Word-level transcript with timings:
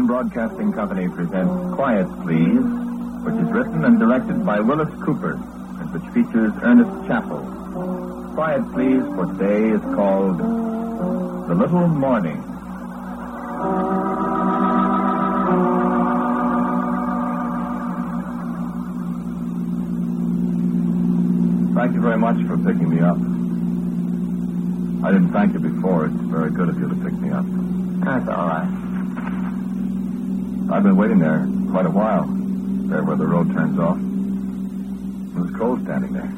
American 0.00 0.06
Broadcasting 0.06 0.72
Company 0.72 1.08
presents 1.08 1.74
Quiet 1.74 2.06
Please, 2.22 2.64
which 3.24 3.34
is 3.34 3.50
written 3.52 3.84
and 3.84 3.98
directed 3.98 4.46
by 4.46 4.58
Wyllis 4.60 4.88
Cooper 5.04 5.32
and 5.32 5.92
which 5.92 6.02
features 6.14 6.52
Ernest 6.62 7.06
Chappell. 7.06 7.44
Quiet 8.34 8.62
Please 8.72 9.02
for 9.14 9.26
today 9.36 9.70
is 9.76 9.82
called 9.94 10.38
The 11.48 11.54
Little 11.54 11.86
Morning. 11.88 12.40
Thank 21.74 21.94
you 21.94 22.00
very 22.00 22.18
much 22.18 22.36
for 22.46 22.56
picking 22.56 22.88
me 22.88 23.00
up. 23.00 23.18
I 25.04 25.12
didn't 25.12 25.32
thank 25.32 25.52
you 25.52 25.60
before. 25.60 26.06
It's 26.06 26.14
very 26.14 26.50
good 26.50 26.68
of 26.70 26.78
you 26.78 26.88
to 26.88 26.94
pick 26.94 27.12
me 27.14 27.30
up. 27.30 27.44
That's 28.04 28.28
all 28.28 28.46
right. 28.48 28.89
I've 30.72 30.84
been 30.84 30.96
waiting 30.96 31.18
there 31.18 31.48
quite 31.72 31.86
a 31.86 31.90
while. 31.90 32.26
There 32.88 33.02
where 33.02 33.16
the 33.16 33.26
road 33.26 33.52
turns 33.52 33.76
off. 33.78 33.98
It 33.98 35.40
was 35.40 35.50
cold 35.58 35.82
standing 35.82 36.12
there. 36.12 36.30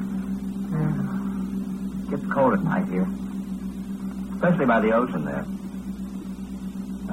Yeah. 0.72 2.16
Gets 2.16 2.32
cold 2.32 2.54
at 2.54 2.64
night 2.64 2.88
here. 2.88 3.06
Especially 4.34 4.64
by 4.64 4.80
the 4.80 4.92
ocean 4.92 5.26
there. 5.26 5.44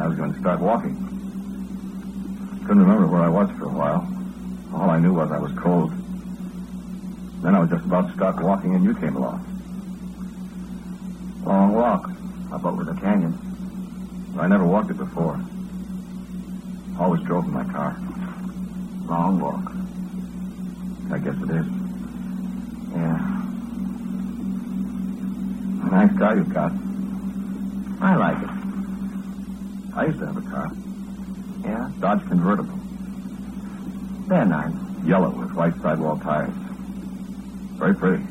I 0.02 0.08
was 0.08 0.18
going 0.18 0.34
to 0.34 0.40
start 0.40 0.62
walking. 0.62 0.96
Couldn't 2.62 2.84
remember 2.84 3.08
where 3.08 3.22
I 3.24 3.30
was 3.30 3.50
for 3.58 3.66
a 3.66 3.70
while. 3.70 4.08
All 4.74 4.90
I 4.90 4.98
knew 4.98 5.14
was 5.14 5.30
I 5.30 5.40
was 5.40 5.52
cold. 5.60 5.92
Then 7.44 7.54
I 7.54 7.60
was 7.60 7.70
just 7.70 7.84
about 7.84 8.08
to 8.08 8.14
start 8.16 8.42
walking 8.42 8.76
and 8.76 8.84
you 8.84 8.96
came 8.96 9.18
along. 9.18 9.44
Long 11.44 11.74
walk 11.74 12.10
up 12.54 12.64
over 12.64 12.86
the 12.86 12.94
canyon. 13.02 13.38
I 14.40 14.48
never 14.48 14.66
walked 14.66 14.90
it 14.90 14.98
before. 14.98 15.38
Always 17.00 17.22
drove 17.24 17.46
in 17.46 17.54
my 17.54 17.64
car. 17.72 17.98
Long 19.08 19.40
walk. 19.40 19.72
I 21.12 21.18
guess 21.18 21.36
it 21.42 21.50
is. 21.50 21.66
Yeah. 22.94 23.40
Nice 25.90 26.18
car 26.20 26.38
you've 26.38 26.54
got. 26.54 26.72
I 28.02 28.16
like 28.16 28.44
it. 28.44 28.50
I 29.96 30.06
used 30.06 30.20
to 30.20 30.26
have 30.28 30.38
a 30.38 30.42
car. 30.42 30.70
Yeah? 31.66 31.90
Dodge 32.00 32.22
convertible. 32.28 32.80
They're 34.30 34.46
nice. 34.46 34.76
Yellow 35.04 35.32
with 35.32 35.52
white 35.56 35.74
sidewall 35.82 36.20
tires. 36.20 36.54
Very 37.80 37.96
pretty. 37.96 38.24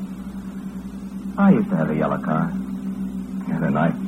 I 1.37 1.51
used 1.51 1.69
to 1.69 1.75
have 1.75 1.89
a 1.89 1.95
yellow 1.95 2.19
car. 2.23 2.53
Yeah, 3.49 3.59
they're 3.59 3.71
nice. 3.71 3.98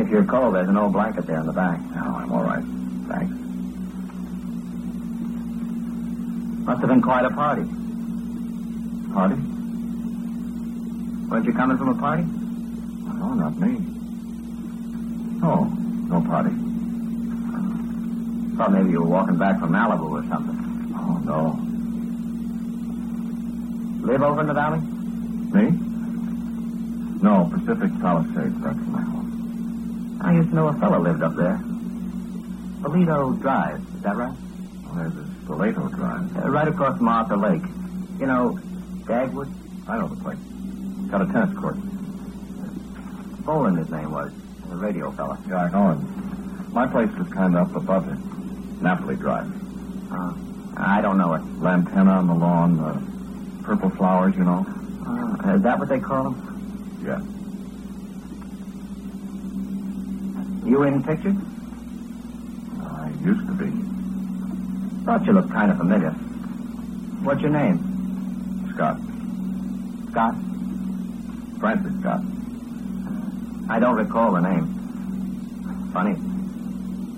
If 0.00 0.08
you're 0.08 0.24
cold, 0.24 0.54
there's 0.54 0.68
an 0.68 0.78
old 0.78 0.94
blanket 0.94 1.26
there 1.26 1.38
in 1.38 1.46
the 1.46 1.52
back. 1.52 1.78
Oh, 1.94 2.16
I'm 2.16 2.32
all 2.32 2.42
right. 2.42 2.64
Thanks. 3.06 3.34
Must 6.64 6.80
have 6.80 6.88
been 6.88 7.02
quite 7.02 7.26
a 7.26 7.30
party. 7.30 7.64
Party? 9.12 9.34
Weren't 11.28 11.44
you 11.44 11.52
coming 11.52 11.76
from 11.76 11.88
a 11.90 11.94
party? 12.00 12.22
No, 12.22 13.34
not 13.34 13.58
me. 13.58 13.78
No, 15.38 15.64
no 16.08 16.20
party. 16.22 16.50
Thought 18.56 18.72
maybe 18.72 18.90
you 18.92 19.02
were 19.02 19.08
walking 19.08 19.36
back 19.36 19.60
from 19.60 19.70
Malibu 19.72 20.10
or 20.10 20.22
something. 20.28 20.56
Oh, 20.96 21.20
no. 21.26 21.58
Live 24.06 24.22
over 24.22 24.40
in 24.40 24.46
the 24.46 24.54
valley? 24.54 24.80
Me? 24.80 25.70
No, 27.22 27.50
Pacific 27.52 27.92
Palisades. 28.00 28.58
That's 28.62 28.78
my 28.88 29.02
home. 29.02 29.29
I 30.22 30.34
used 30.34 30.50
to 30.50 30.54
know 30.54 30.68
a 30.68 30.74
fellow 30.74 31.00
lived 31.00 31.22
up 31.22 31.34
there. 31.36 31.60
Polito 32.82 33.40
Drive, 33.40 33.80
is 33.96 34.02
that 34.02 34.16
right? 34.16 34.34
Well, 34.84 34.94
there's 34.96 35.14
this 35.14 35.26
Spoleto 35.44 35.90
Drive. 35.94 36.36
Uh, 36.36 36.50
right 36.50 36.68
across 36.68 36.98
from 36.98 37.08
Arthur 37.08 37.36
Lake. 37.36 37.62
You 38.18 38.26
know, 38.26 38.58
Dagwood? 39.04 39.50
I 39.88 39.98
know 39.98 40.08
the 40.08 40.22
place. 40.22 40.38
Got 41.10 41.22
a 41.22 41.32
tennis 41.32 41.58
court. 41.58 41.76
Boland, 43.44 43.78
his 43.78 43.90
name 43.90 44.10
was. 44.12 44.30
The 44.68 44.76
radio 44.76 45.10
fella. 45.12 45.42
Yeah, 45.48 45.64
I 45.64 45.70
know 45.70 45.92
it. 45.92 46.70
My 46.72 46.86
place 46.86 47.10
was 47.18 47.26
kind 47.28 47.56
of 47.56 47.68
up 47.68 47.76
above 47.76 48.08
it. 48.08 48.18
Napoli 48.82 49.16
Drive. 49.16 49.50
Uh, 50.12 50.34
I 50.76 51.00
don't 51.00 51.18
know 51.18 51.34
it. 51.34 51.42
Lantana 51.60 52.12
on 52.12 52.26
the 52.28 52.34
lawn, 52.34 52.78
uh, 52.78 53.64
purple 53.64 53.90
flowers, 53.90 54.34
you 54.36 54.44
know. 54.44 54.64
Uh, 55.06 55.54
is 55.56 55.62
that 55.62 55.78
what 55.78 55.88
they 55.88 55.98
call 55.98 56.24
them? 56.30 57.02
Yeah. 57.04 57.39
You 60.70 60.84
in 60.84 61.02
pictures? 61.02 61.34
I 62.80 63.10
used 63.24 63.44
to 63.48 63.54
be. 63.54 63.70
Thought 65.04 65.26
you 65.26 65.32
looked 65.32 65.50
kind 65.50 65.68
of 65.68 65.78
familiar. 65.78 66.10
What's 67.26 67.40
your 67.40 67.50
name? 67.50 68.70
Scott. 68.72 69.00
Scott? 70.12 70.36
Francis 71.58 71.98
Scott. 71.98 72.20
I 73.68 73.80
don't 73.80 73.96
recall 73.96 74.30
the 74.30 74.42
name. 74.42 75.90
Funny. 75.92 76.14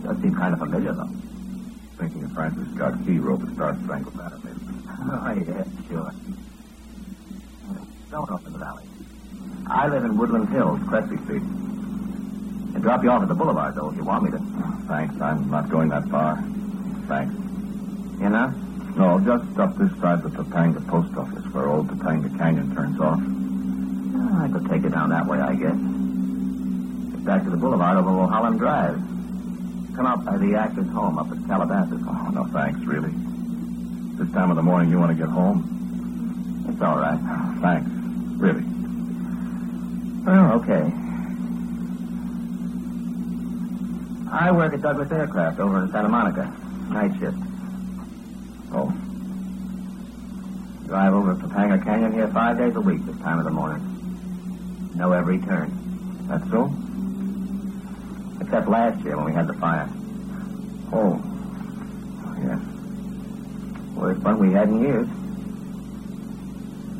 Does 0.02 0.16
seem 0.22 0.34
kind 0.34 0.54
of 0.54 0.60
familiar, 0.60 0.94
though. 0.94 1.10
Thinking 1.98 2.24
of 2.24 2.32
Francis 2.32 2.74
Scott 2.74 2.94
Key 3.04 3.18
wrote 3.18 3.40
the 3.40 3.54
Star 3.54 3.76
Spangled 3.84 4.16
Banner, 4.16 4.40
maybe. 4.42 4.60
Oh, 5.04 5.34
yeah, 5.34 5.64
sure. 5.90 6.10
Don't 8.10 8.30
up 8.30 8.46
in 8.46 8.54
the 8.54 8.58
valley. 8.58 8.84
I 9.66 9.88
live 9.88 10.04
in 10.06 10.16
Woodland 10.16 10.48
Hills, 10.48 10.80
Crespi 10.88 11.18
Street. 11.24 11.42
I'll 12.74 12.80
drop 12.80 13.02
you 13.02 13.10
off 13.10 13.22
at 13.22 13.28
the 13.28 13.34
boulevard, 13.34 13.74
though, 13.74 13.90
if 13.90 13.96
you 13.96 14.04
want 14.04 14.24
me 14.24 14.30
to. 14.30 14.38
thanks. 14.88 15.20
I'm 15.20 15.50
not 15.50 15.68
going 15.68 15.88
that 15.90 16.08
far. 16.08 16.36
Thanks. 17.08 17.34
You 18.20 18.28
know? 18.28 18.48
No, 18.96 19.20
just 19.20 19.58
up 19.58 19.76
this 19.78 19.90
side 20.00 20.24
of 20.24 20.24
the 20.24 20.30
Topanga 20.30 20.86
post 20.88 21.16
office 21.16 21.44
where 21.52 21.68
old 21.68 21.88
Topanga 21.88 22.36
Canyon 22.36 22.74
turns 22.74 23.00
off. 23.00 23.20
Oh, 23.20 24.44
I 24.44 24.48
could 24.48 24.68
take 24.68 24.82
you 24.82 24.90
down 24.90 25.10
that 25.10 25.26
way, 25.26 25.38
I 25.38 25.54
guess. 25.54 25.76
Get 27.12 27.24
back 27.24 27.44
to 27.44 27.50
the 27.50 27.56
boulevard 27.56 27.96
over 27.96 28.10
Mulholland 28.10 28.58
Drive. 28.58 28.96
Come 29.96 30.06
out 30.06 30.24
by 30.24 30.36
the 30.38 30.54
actor's 30.56 30.88
home 30.88 31.18
up 31.18 31.30
at 31.30 31.38
Calabasas. 31.46 32.00
Oh, 32.06 32.30
no 32.32 32.44
thanks, 32.52 32.80
really. 32.80 33.12
This 34.16 34.32
time 34.32 34.50
of 34.50 34.56
the 34.56 34.62
morning, 34.62 34.90
you 34.90 34.98
want 34.98 35.10
to 35.10 35.16
get 35.16 35.28
home? 35.28 36.68
It's 36.68 36.80
all 36.82 36.96
right. 36.96 37.18
Thanks. 37.60 37.90
Really. 38.40 38.64
Well, 40.24 40.60
okay. 40.60 41.01
I 44.32 44.50
work 44.50 44.72
at 44.72 44.80
Douglas 44.80 45.12
Aircraft 45.12 45.60
over 45.60 45.84
in 45.84 45.92
Santa 45.92 46.08
Monica. 46.08 46.44
Night 46.88 47.12
shift. 47.20 47.36
Oh, 48.72 48.90
Drive 50.86 51.12
over 51.12 51.34
to 51.34 51.40
Topanga 51.40 51.82
Canyon 51.84 52.12
here 52.12 52.28
five 52.28 52.56
days 52.56 52.74
a 52.74 52.80
week 52.80 53.04
this 53.04 53.16
time 53.18 53.38
of 53.38 53.44
the 53.44 53.50
morning. 53.50 53.80
Know 54.94 55.12
every 55.12 55.38
turn. 55.38 55.70
that's 56.28 56.48
so? 56.50 56.72
Except 58.40 58.68
last 58.68 59.04
year 59.04 59.16
when 59.16 59.26
we 59.26 59.32
had 59.32 59.46
the 59.46 59.54
fire. 59.54 59.88
Oh. 60.92 61.20
oh 62.24 62.36
yes. 62.42 62.60
Worst 63.96 64.20
one 64.22 64.38
we 64.38 64.52
had 64.52 64.68
in 64.68 64.82
years. 64.82 65.08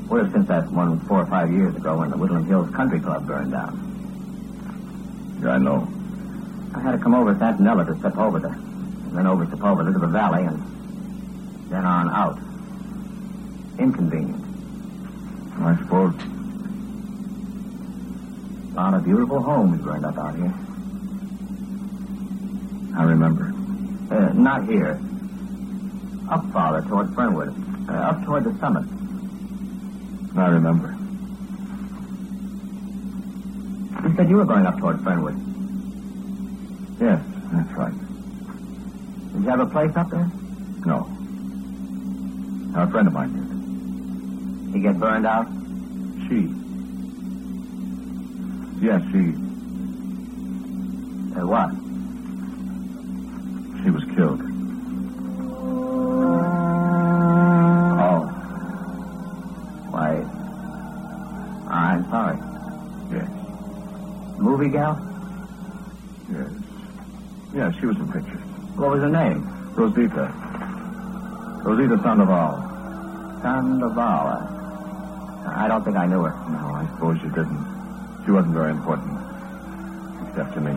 Worse 0.08 0.30
since 0.32 0.48
that 0.48 0.70
one 0.70 1.00
four 1.00 1.20
or 1.20 1.26
five 1.26 1.50
years 1.50 1.74
ago 1.76 1.98
when 1.98 2.10
the 2.10 2.16
Woodland 2.16 2.46
Hills 2.46 2.70
Country 2.74 3.00
Club 3.00 3.26
burned 3.26 3.52
down. 3.52 3.78
Yeah, 5.42 5.50
I 5.50 5.58
know. 5.58 5.88
I 6.74 6.80
had 6.80 6.92
to 6.92 6.98
come 6.98 7.14
over 7.14 7.34
Santanella 7.34 7.86
to 7.86 7.92
Sepulveda, 7.94 8.52
and 8.52 9.16
then 9.16 9.26
over 9.26 9.46
Sepulveda 9.46 9.92
to 9.92 9.98
the 9.98 10.06
valley, 10.06 10.44
and 10.44 10.62
then 11.70 11.84
on 11.84 12.08
out. 12.10 12.38
Inconvenient. 13.78 14.42
I 15.58 15.76
suppose. 15.76 16.14
A 18.72 18.74
lot 18.74 18.94
of 18.94 19.04
beautiful 19.04 19.40
homes 19.42 19.82
burned 19.82 20.04
up 20.04 20.16
out 20.16 20.34
here. 20.34 20.54
I 22.96 23.04
remember. 23.04 23.52
Uh, 24.10 24.32
not 24.32 24.66
here. 24.66 25.00
Up 26.30 26.50
farther 26.52 26.86
toward 26.88 27.14
Fernwood. 27.14 27.54
Uh, 27.88 27.92
up 27.92 28.24
toward 28.24 28.44
the 28.44 28.58
summit. 28.58 28.84
I 30.36 30.48
remember. 30.48 30.96
You 34.08 34.16
said 34.16 34.28
you 34.30 34.36
were 34.36 34.46
going 34.46 34.66
up 34.66 34.78
toward 34.78 35.02
Fernwood. 35.04 35.51
Yes, 37.02 37.20
that's 37.52 37.72
right. 37.76 37.98
Did 39.32 39.42
you 39.42 39.48
have 39.50 39.58
a 39.58 39.66
place 39.66 39.90
up 39.96 40.08
there? 40.10 40.30
No. 40.86 41.08
A 42.76 42.88
friend 42.90 43.08
of 43.08 43.12
mine 43.12 43.32
did. 43.34 44.74
He 44.76 44.80
get 44.80 45.00
burned 45.00 45.26
out? 45.26 45.46
She. 46.28 46.46
Yes, 48.86 49.02
she. 49.10 49.34
Uh, 51.34 51.46
what? 51.46 51.70
She 53.82 53.90
was 53.90 54.04
killed. 54.14 54.40
Oh. 57.98 58.20
Why, 59.90 60.22
I'm 61.68 62.08
sorry. 62.10 62.38
Yes. 63.10 63.28
Movie 64.38 64.70
gal? 64.70 64.96
Yes. 66.30 66.50
Yes, 67.54 67.74
she 67.80 67.86
was 67.86 67.96
in 67.98 68.10
pictures. 68.10 68.40
What 68.76 68.81
was 68.92 69.00
her 69.00 69.08
name? 69.08 69.40
Rosita. 69.72 70.28
Rosita 71.64 71.96
Sandoval. 72.02 72.60
Sandoval. 73.40 74.26
I 75.48 75.64
don't 75.66 75.82
think 75.82 75.96
I 75.96 76.04
knew 76.04 76.20
her. 76.20 76.34
No, 76.52 76.76
I 76.76 76.86
suppose 76.92 77.16
you 77.22 77.30
didn't. 77.30 77.64
She 78.26 78.30
wasn't 78.30 78.52
very 78.52 78.70
important. 78.70 79.16
Except 80.28 80.52
to 80.54 80.60
me. 80.60 80.72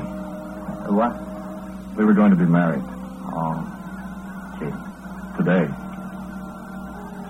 What? 0.96 1.12
We 1.98 2.06
were 2.06 2.14
going 2.14 2.32
to 2.32 2.38
be 2.38 2.46
married. 2.46 2.88
Oh, 3.36 3.60
gee. 4.60 4.72
Today. 5.36 5.68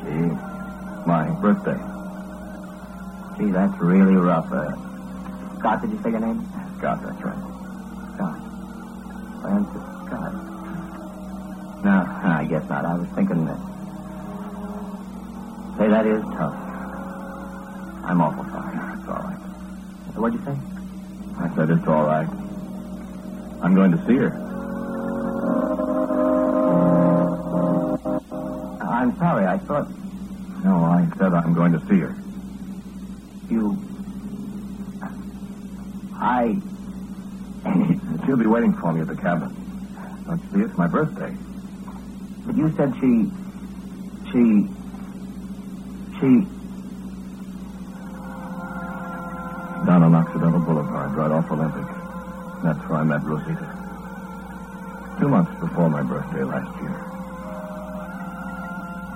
Gee. 0.06 0.38
My 1.10 1.34
birthday. 1.42 1.81
Gee, 3.40 3.52
that's 3.52 3.74
really 3.81 4.16
rough. 4.16 4.52
Uh, 4.52 4.70
Scott, 5.58 5.81
did 5.81 5.90
you 5.90 6.00
say 6.04 6.12
your 6.12 6.20
name? 6.20 6.48
Scott, 6.78 7.02
that's 7.02 7.24
right. 7.24 7.55
Guess 12.56 12.69
not. 12.69 12.86
I 12.88 12.96
was 12.96 13.07
thinking 13.16 13.44
that. 13.52 13.60
Say, 15.75 15.88
that 15.92 16.06
is 16.07 16.24
tough. 16.40 16.56
I'm 18.07 18.22
awful 18.24 18.46
sorry. 18.52 18.75
It's 18.96 19.07
all 19.12 19.22
right. 19.28 19.42
What'd 20.16 20.40
you 20.40 20.44
say? 20.48 20.56
I 21.36 21.48
said 21.56 21.68
it's 21.69 21.88
all 21.88 22.06
right. 22.07 22.30
I'm 23.62 23.75
going 23.75 23.92
to 23.92 24.00
see 24.07 24.16
her. 24.16 24.31
I'm 28.88 29.12
sorry. 29.19 29.46
I 29.46 29.57
thought 29.68 29.88
No, 30.63 30.80
I 30.86 31.04
said 31.19 31.34
I'm 31.36 31.54
going 31.54 31.74
to 31.74 31.80
see 31.90 32.00
her. 32.00 32.16
you. 33.52 33.75
I. 36.16 36.56
She'll 38.25 38.38
be 38.40 38.48
waiting 38.48 38.74
for 38.81 38.94
me 38.94 39.02
at 39.02 39.07
the 39.07 39.16
cabin. 39.22 39.52
Don't 40.25 40.40
you 40.42 40.48
see? 40.54 40.60
It's 40.66 40.78
my 40.78 40.88
birthday. 40.88 41.36
You 42.56 42.74
said 42.78 42.94
she. 43.02 43.12
She. 44.31 44.44
She. 46.19 46.30
Down 49.86 50.02
on 50.04 50.16
Occidental 50.16 50.62
Boulevard, 50.62 51.16
right 51.16 51.31
off 51.31 51.52
Olympic. 51.52 51.86
That's 52.63 52.80
where 52.90 53.00
I 53.00 53.04
met 53.04 53.22
Rosita. 53.24 53.68
Two 55.19 55.28
months 55.28 55.52
before 55.60 55.90
my 55.90 56.02
birthday 56.02 56.44
last 56.44 56.72
year. 56.81 56.96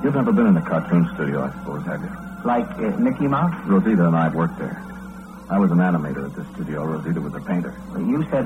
You've 0.03 0.15
never 0.15 0.31
been 0.31 0.47
in 0.47 0.57
a 0.57 0.61
cartoon 0.61 1.09
studio, 1.15 1.43
I 1.43 1.51
suppose, 1.59 1.85
have 1.85 2.01
you? 2.01 2.11
Like 2.45 2.69
uh, 2.77 2.97
Mickey 2.99 3.27
Mouse? 3.27 3.55
Rosita 3.65 4.05
and 4.05 4.15
I 4.15 4.29
worked 4.29 4.59
there. 4.59 4.81
I 5.49 5.57
was 5.57 5.71
an 5.71 5.77
animator 5.79 6.25
at 6.25 6.35
the 6.35 6.45
studio. 6.53 6.83
Rosita 6.83 7.19
was 7.19 7.33
a 7.33 7.41
painter. 7.41 7.75
You 7.97 8.23
said. 8.29 8.45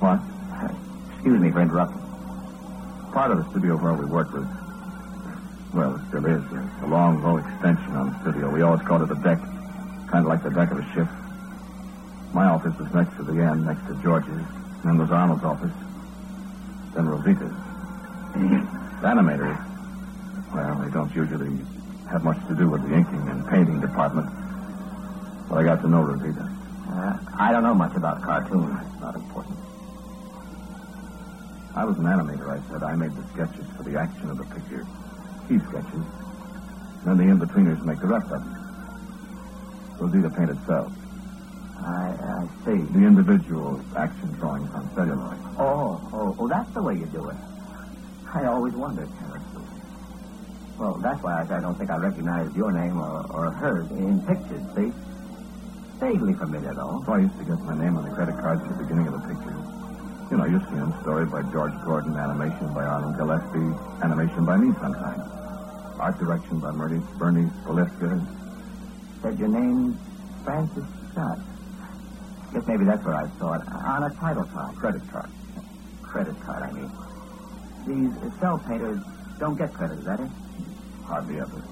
What? 0.00 0.20
Excuse 1.14 1.40
me 1.40 1.50
for 1.52 1.60
interrupting. 1.60 2.05
Part 3.16 3.32
of 3.32 3.38
the 3.40 3.48
studio 3.48 3.80
where 3.80 3.94
we 3.96 4.04
worked 4.04 4.36
was, 4.36 4.44
well, 5.72 5.96
it 5.96 6.04
still 6.12 6.26
is. 6.28 6.44
A 6.84 6.86
long, 6.86 7.24
low 7.24 7.40
extension 7.40 7.96
on 7.96 8.12
the 8.12 8.16
studio. 8.20 8.52
We 8.52 8.60
always 8.60 8.84
called 8.84 9.08
it 9.08 9.10
a 9.10 9.16
deck, 9.24 9.40
kind 10.12 10.20
of 10.20 10.28
like 10.28 10.44
the 10.44 10.52
deck 10.52 10.68
of 10.68 10.76
a 10.76 10.86
ship. 10.92 11.08
My 12.36 12.44
office 12.44 12.76
was 12.76 12.92
next 12.92 13.16
to 13.16 13.24
the 13.24 13.40
end, 13.40 13.64
next 13.64 13.88
to 13.88 13.96
George's. 14.04 14.44
Then 14.84 15.00
was 15.00 15.08
Arnold's 15.08 15.48
office. 15.48 15.72
Then 16.92 17.08
Rosita's. 17.08 17.56
The 19.00 19.08
animators, 19.08 19.60
well, 20.52 20.76
they 20.84 20.92
don't 20.92 21.14
usually 21.16 21.56
have 22.12 22.22
much 22.22 22.36
to 22.48 22.54
do 22.54 22.68
with 22.68 22.84
the 22.84 22.94
inking 22.96 23.28
and 23.28 23.48
painting 23.48 23.80
department. 23.80 24.28
But 25.48 25.56
I 25.56 25.62
got 25.64 25.80
to 25.80 25.88
know 25.88 26.02
Rosita. 26.02 26.44
Uh, 26.92 27.16
I 27.38 27.50
don't 27.50 27.62
know 27.62 27.74
much 27.74 27.96
about 27.96 28.20
cartoons. 28.20 28.76
It's 28.92 29.00
not 29.00 29.14
important. 29.16 29.55
I 31.76 31.84
was 31.84 31.96
an 32.00 32.08
animator, 32.08 32.48
I 32.48 32.58
said. 32.72 32.82
I 32.82 32.96
made 32.96 33.12
the 33.12 33.26
sketches 33.36 33.68
for 33.76 33.84
the 33.84 34.00
action 34.00 34.30
of 34.32 34.38
the 34.40 34.48
picture. 34.48 34.80
Key 35.44 35.60
sketches. 35.68 36.04
Then 37.04 37.20
the 37.20 37.28
in-betweeners 37.28 37.84
make 37.84 38.00
the 38.00 38.08
rest 38.08 38.32
of 38.32 38.40
them. 38.40 38.56
Rosita 40.00 40.30
painted 40.32 40.56
cells. 40.64 40.92
I, 41.76 42.16
I 42.16 42.48
see. 42.64 42.80
The 42.96 43.04
individual 43.04 43.76
action 43.94 44.32
drawings 44.40 44.72
on 44.72 44.88
celluloid. 44.96 45.38
Oh, 45.60 46.00
oh, 46.16 46.36
oh, 46.40 46.48
that's 46.48 46.72
the 46.72 46.82
way 46.82 46.94
you 46.96 47.06
do 47.12 47.28
it. 47.28 47.36
I 48.32 48.46
always 48.46 48.72
wondered. 48.72 49.12
Well, 50.80 50.98
that's 51.04 51.22
why 51.22 51.40
I, 51.40 51.56
I 51.56 51.60
don't 51.60 51.76
think 51.76 51.90
I 51.90 51.96
recognized 51.96 52.56
your 52.56 52.72
name 52.72 52.96
or, 52.98 53.24
or 53.32 53.50
hers 53.52 53.90
in 53.92 54.20
pictures, 54.24 54.64
see? 54.76 54.92
Vaguely 56.00 56.34
familiar, 56.34 56.72
though. 56.72 57.02
So 57.04 57.12
I 57.12 57.18
used 57.20 57.36
to 57.36 57.44
get 57.44 57.60
my 57.64 57.76
name 57.76 57.96
on 57.96 58.04
the 58.08 58.14
credit 58.16 58.36
cards 58.40 58.60
at 58.64 58.76
the 58.76 58.84
beginning 58.84 59.08
of 59.08 59.20
the 59.20 59.28
picture. 59.28 59.75
You 60.30 60.36
know, 60.36 60.44
you 60.44 60.58
see 60.58 60.74
them. 60.74 60.92
Story 61.02 61.24
by 61.26 61.42
George 61.52 61.72
Gordon, 61.84 62.16
animation 62.16 62.74
by 62.74 62.84
Arnold 62.84 63.16
Gillespie, 63.16 63.70
animation 64.02 64.44
by 64.44 64.56
me 64.56 64.74
sometimes. 64.80 65.22
Art 66.00 66.18
direction 66.18 66.58
by 66.58 66.72
Bernie, 66.72 67.00
Bernie 67.16 67.48
Polifka. 67.64 68.26
Said 69.22 69.38
your 69.38 69.48
name, 69.48 69.96
Francis 70.44 70.84
Scott. 71.12 71.38
Guess 72.52 72.66
maybe 72.66 72.84
that's 72.84 73.04
where 73.04 73.14
I 73.14 73.28
saw 73.38 73.54
it. 73.54 73.62
On 73.68 74.02
a 74.02 74.10
title 74.16 74.44
card. 74.44 74.74
Credit 74.74 75.02
card. 75.12 75.30
Credit 76.02 76.34
card, 76.42 76.62
I 76.62 76.72
mean. 76.72 76.90
These 77.86 78.40
cell 78.40 78.58
painters 78.58 78.98
don't 79.38 79.56
get 79.56 79.72
credit, 79.72 79.98
is 79.98 80.04
that 80.06 80.18
it? 80.18 80.30
Hardly 81.04 81.38
ever. 81.38 81.62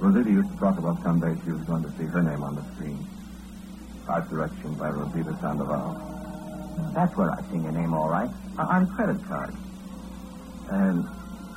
Rosita 0.00 0.30
used 0.30 0.50
to 0.52 0.56
talk 0.56 0.78
about 0.78 1.02
someday 1.02 1.38
she 1.44 1.50
was 1.50 1.60
going 1.62 1.82
to 1.82 1.90
see 1.98 2.04
her 2.04 2.22
name 2.22 2.42
on 2.42 2.54
the 2.54 2.64
screen. 2.74 3.06
Art 4.08 4.30
direction 4.30 4.72
by 4.74 4.88
Rosita 4.88 5.36
Sandoval. 5.42 6.17
That's 6.94 7.12
where 7.16 7.30
I've 7.38 7.46
seen 7.50 7.62
your 7.62 7.72
name, 7.72 7.92
all 7.92 8.08
right. 8.08 8.30
Uh, 8.58 8.66
on 8.74 8.86
credit 8.96 9.20
card. 9.26 9.54
Um, 10.70 10.96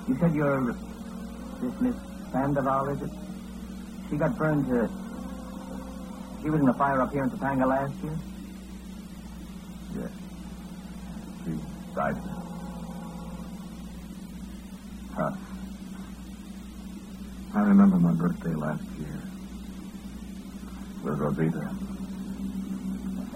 you 0.08 0.16
said 0.22 0.34
you're 0.34 0.74
this 1.62 1.74
Miss 1.82 1.96
Sandoval, 2.34 2.86
is 2.96 3.01
it? 3.04 3.13
She 4.10 4.18
got 4.18 4.36
burned 4.38 4.66
to. 4.66 4.88
She 6.42 6.50
was 6.50 6.60
in 6.60 6.66
the 6.66 6.74
fire 6.78 7.01
up 7.01 7.10
here 7.13 7.24
in 7.24 7.30
Topanga 7.30 7.68
last 7.70 7.94
year? 8.04 8.18
Yes. 9.94 10.13
She 11.46 11.51
died. 11.96 12.18
Huh. 15.13 15.32
I 17.54 17.60
remember 17.60 17.98
my 17.98 18.13
birthday 18.13 18.56
last 18.58 18.88
year. 18.98 19.30
With 21.04 21.20
Rosita. 21.20 21.66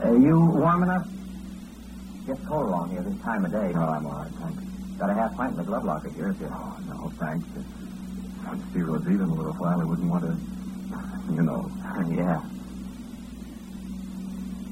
Are 0.03 0.17
you 0.17 0.35
warm 0.55 0.83
enough? 0.83 1.14
Gets 2.25 2.43
cold 2.47 2.69
along 2.69 2.89
here 2.89 3.03
this 3.03 3.21
time 3.21 3.45
of 3.45 3.51
day. 3.51 3.71
No, 3.71 3.81
I'm 3.81 4.07
all 4.07 4.13
right, 4.13 4.31
thanks. 4.41 4.63
Got 4.97 5.11
a 5.11 5.13
half 5.13 5.35
pint 5.35 5.51
in 5.51 5.57
the 5.57 5.63
glove 5.63 5.85
locker 5.85 6.09
here 6.09 6.29
if 6.29 6.39
you. 6.39 6.49
Oh, 6.51 6.77
no, 6.87 7.11
thanks. 7.19 7.45
If 7.55 8.47
I'd 8.47 8.73
see 8.73 8.79
Rosita 8.79 9.11
in 9.11 9.29
a 9.29 9.33
little 9.33 9.53
while, 9.53 9.79
I 9.79 9.83
wouldn't 9.83 10.09
want 10.09 10.23
to, 10.23 10.35
you 11.35 11.43
know. 11.43 11.69
yeah. 12.09 12.41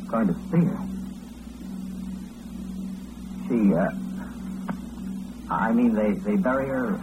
Going 0.09 0.27
to 0.27 0.33
see 0.49 0.65
her. 0.65 0.81
She, 3.47 3.73
uh. 3.75 3.91
I 5.53 5.71
mean, 5.73 5.93
they, 5.93 6.13
they 6.13 6.37
bury 6.37 6.69
her. 6.69 6.99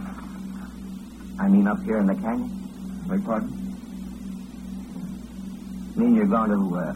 I 1.39 1.47
mean, 1.47 1.65
up 1.65 1.81
here 1.83 1.99
in 1.99 2.07
the 2.07 2.15
canyon. 2.15 2.51
Beg 3.07 3.23
pardon? 3.23 3.57
mean 5.95 6.15
you're 6.15 6.25
going 6.25 6.49
to, 6.49 6.75
uh. 6.75 6.93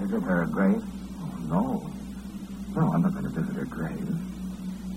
visit 0.00 0.22
her 0.24 0.46
grave? 0.46 0.82
Oh, 1.20 1.38
no. 1.46 1.95
No, 2.76 2.82
I'm 2.92 3.02
not 3.02 3.12
going 3.16 3.24
to 3.24 3.34
visit 3.40 3.56
her 3.56 3.66
grave. 3.66 4.04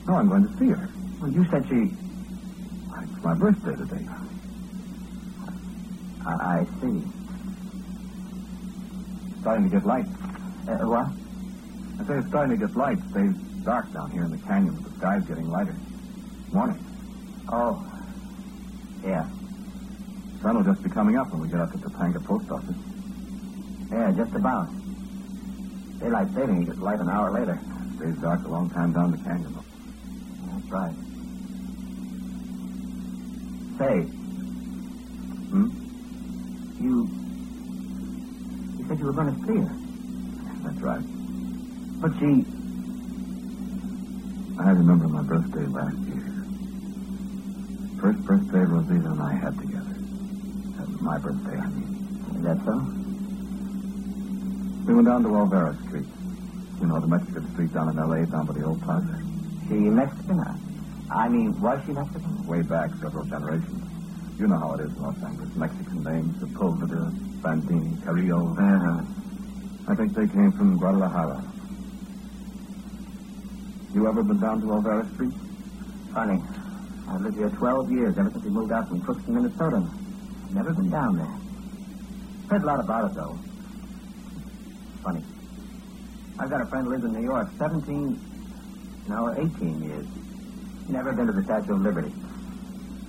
No, 0.07 0.13
I'm 0.19 0.27
going 0.27 0.43
to 0.43 0.53
see 0.59 0.67
her. 0.67 0.91
Well, 1.21 1.31
you 1.31 1.43
said 1.51 1.63
she. 1.71 1.79
It's 3.07 3.23
my 3.23 3.35
birthday 3.39 3.75
today. 3.79 4.05
I, 6.27 6.33
I 6.35 6.57
see. 6.83 6.97
It's 9.31 9.39
starting 9.41 9.69
to 9.69 9.71
get 9.71 9.85
light. 9.87 10.07
Uh, 10.67 10.83
what? 10.91 11.07
I 11.99 12.01
say 12.07 12.15
it's 12.19 12.27
starting 12.29 12.59
to 12.59 12.61
get 12.61 12.75
light. 12.75 12.99
It 12.99 13.07
stays 13.15 13.35
dark 13.63 13.87
down 13.95 14.11
here 14.11 14.25
in 14.27 14.31
the 14.31 14.41
canyon, 14.43 14.75
but 14.75 14.91
the 14.91 14.95
sky's 14.99 15.23
getting 15.27 15.47
lighter. 15.47 15.79
Morning. 16.51 16.79
Oh. 17.53 17.73
Yeah. 19.03 19.23
Sun 20.43 20.55
will 20.55 20.67
just 20.67 20.83
be 20.83 20.89
coming 20.91 21.15
up 21.19 21.31
when 21.31 21.41
we 21.43 21.49
get 21.51 21.59
up 21.63 21.71
to 21.71 21.77
the 21.79 21.87
Topanga 21.91 22.19
post 22.27 22.47
office. 22.51 22.79
Yeah, 23.91 24.11
just 24.15 24.35
about. 24.35 24.88
Daylight 25.99 26.27
saving 26.33 26.65
gets 26.65 26.79
light 26.79 26.99
an 26.99 27.09
hour 27.09 27.31
later. 27.33 27.59
Stays 27.97 28.15
dark 28.21 28.45
a 28.45 28.49
long 28.49 28.69
time 28.69 28.93
down 28.93 29.11
the 29.11 29.17
canyon. 29.17 29.53
That's 30.47 30.71
right. 30.71 30.95
Say. 33.77 34.07
Hmm? 35.51 35.67
You. 36.79 37.09
You 38.79 38.85
said 38.87 38.99
you 38.99 39.05
were 39.05 39.13
going 39.13 39.35
to 39.35 39.39
see 39.45 39.59
her. 39.59 39.75
That's 40.63 40.81
right. 40.81 41.03
But 41.99 42.11
she. 42.19 42.45
I 44.59 44.69
remember 44.71 45.07
my 45.07 45.23
birthday 45.23 45.67
last 45.67 45.99
year. 46.07 46.45
First 47.99 48.23
birthday 48.23 48.63
Rosita 48.63 49.11
and 49.11 49.21
I 49.21 49.33
had 49.35 49.57
together. 49.59 49.95
Uh, 50.79 50.85
my 51.03 51.17
birthday, 51.19 51.57
I 51.59 51.67
mean. 51.67 51.91
Is 52.37 52.43
that 52.43 52.57
so? 52.63 53.08
We 54.89 54.95
went 54.95 55.05
down 55.05 55.21
to 55.21 55.29
Olvera 55.29 55.77
Street. 55.85 56.09
You 56.81 56.87
know, 56.87 56.99
the 56.99 57.05
Mexican 57.05 57.45
street 57.53 57.71
down 57.71 57.89
in 57.93 57.99
L.A., 57.99 58.25
down 58.25 58.47
by 58.47 58.53
the 58.57 58.65
old 58.65 58.81
plaza. 58.81 59.21
She 59.69 59.75
Mexican? 59.85 60.39
I- 60.41 61.25
I 61.25 61.29
mean, 61.29 61.53
was 61.61 61.77
she 61.85 61.91
Mexican? 61.93 62.47
Way 62.47 62.63
back 62.63 62.89
several 62.99 63.23
generations. 63.25 63.85
You 64.39 64.47
know 64.47 64.57
how 64.57 64.73
it 64.73 64.81
is 64.81 64.89
in 64.89 64.99
Los 65.03 65.21
Angeles. 65.21 65.55
Mexican 65.55 66.01
names, 66.01 66.33
Sepulveda, 66.41 67.13
Bandini, 67.43 68.01
Carrillo. 68.01 68.49
Uh-huh. 68.57 69.05
I 69.89 69.93
think 69.93 70.13
they 70.15 70.25
came 70.25 70.51
from 70.57 70.77
Guadalajara. 70.79 71.37
You 73.93 74.07
ever 74.07 74.23
been 74.23 74.39
down 74.39 74.59
to 74.61 74.65
Olvera 74.73 75.05
Street? 75.13 75.33
Funny. 76.15 76.41
I've 77.07 77.21
lived 77.21 77.37
here 77.37 77.49
12 77.49 77.91
years, 77.91 78.17
ever 78.17 78.31
since 78.31 78.43
we 78.43 78.49
moved 78.49 78.71
out 78.71 78.87
from 78.87 79.01
Crookston, 79.01 79.29
Minnesota. 79.37 79.85
Never 80.49 80.73
been 80.73 80.89
down 80.89 81.15
there. 81.15 81.37
Heard 82.49 82.63
a 82.63 82.65
lot 82.65 82.79
about 82.79 83.11
it, 83.11 83.15
though. 83.15 83.37
Funny. 85.03 85.23
I've 86.39 86.49
got 86.49 86.61
a 86.61 86.65
friend 86.65 86.85
who 86.85 86.91
lives 86.91 87.05
in 87.05 87.13
New 87.13 87.23
York, 87.23 87.49
17, 87.57 88.19
no, 89.07 89.33
18 89.33 89.81
years. 89.83 90.05
Never 90.87 91.13
been 91.13 91.27
to 91.27 91.33
the 91.33 91.43
Statue 91.43 91.73
of 91.73 91.81
Liberty. 91.81 92.13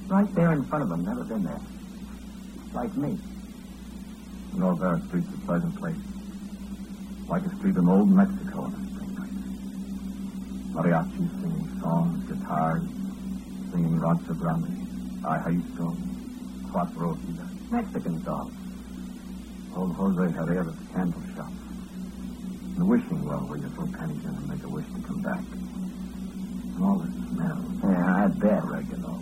Right 0.06 0.32
there 0.34 0.52
in 0.52 0.64
front 0.64 0.84
of 0.84 0.90
him, 0.90 1.04
never 1.04 1.24
been 1.24 1.44
there. 1.44 1.60
Like 2.74 2.96
me. 2.96 3.18
And 4.52 4.62
Olvera 4.62 5.06
Street's 5.08 5.28
a 5.34 5.46
pleasant 5.46 5.76
place. 5.78 5.96
Like 7.28 7.44
a 7.44 7.56
street 7.56 7.76
in 7.76 7.88
old 7.88 8.10
Mexico 8.10 8.66
night. 8.66 9.30
Mariachis 10.74 11.30
singing 11.40 11.80
songs, 11.80 12.24
guitars, 12.28 12.82
singing 13.70 14.00
Rancho 14.00 14.34
Grande, 14.34 14.86
Ayahuasca, 15.22 15.96
Cuatro 16.70 17.16
Vidas. 17.18 17.70
Mexican 17.70 18.22
songs. 18.24 18.54
Old 19.76 19.94
Jose 19.94 20.32
Herrera's 20.34 20.76
candle 20.92 21.22
shop. 21.36 21.52
The 22.80 22.86
wishing 22.86 23.22
well 23.28 23.44
where 23.44 23.58
you 23.58 23.68
throw 23.76 23.84
pennies 23.92 24.24
in 24.24 24.32
and 24.32 24.48
make 24.48 24.64
a 24.64 24.68
wish 24.72 24.86
to 24.88 25.02
come 25.04 25.20
back. 25.20 25.44
And 25.52 26.80
all 26.80 26.96
the 26.96 27.12
smells. 27.28 27.76
Yeah, 27.84 28.24
I 28.24 28.26
bet. 28.40 28.64
Oregano, 28.64 29.20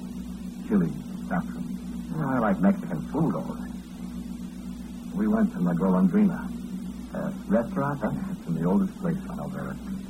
chili, 0.69 0.95
saffron. 1.27 1.67
I 2.23 2.39
like 2.39 2.61
Mexican 2.61 3.03
food 3.11 3.35
all 3.35 3.59
right. 3.59 3.75
We 5.13 5.27
went 5.27 5.51
to 5.55 5.59
La 5.59 5.73
Golondrina. 5.75 6.39
Uh, 7.13 7.33
restaurant, 7.49 7.99
huh? 7.99 8.15
It's 8.31 8.47
in 8.47 8.55
the 8.55 8.65
oldest 8.65 8.95
place 9.03 9.19
on 9.29 9.43
Olvera 9.43 9.75
Street. 9.83 10.07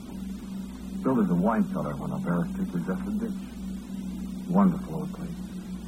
Built 1.02 1.25
as 1.25 1.31
a 1.31 1.35
wine 1.35 1.64
cellar 1.73 1.97
when 1.97 2.12
Olvera 2.12 2.45
Street 2.52 2.69
was 2.69 2.85
just 2.85 3.00
a 3.00 3.12
ditch. 3.17 3.49
Wonderful 4.50 4.95
old 4.95 5.12
place. 5.17 5.40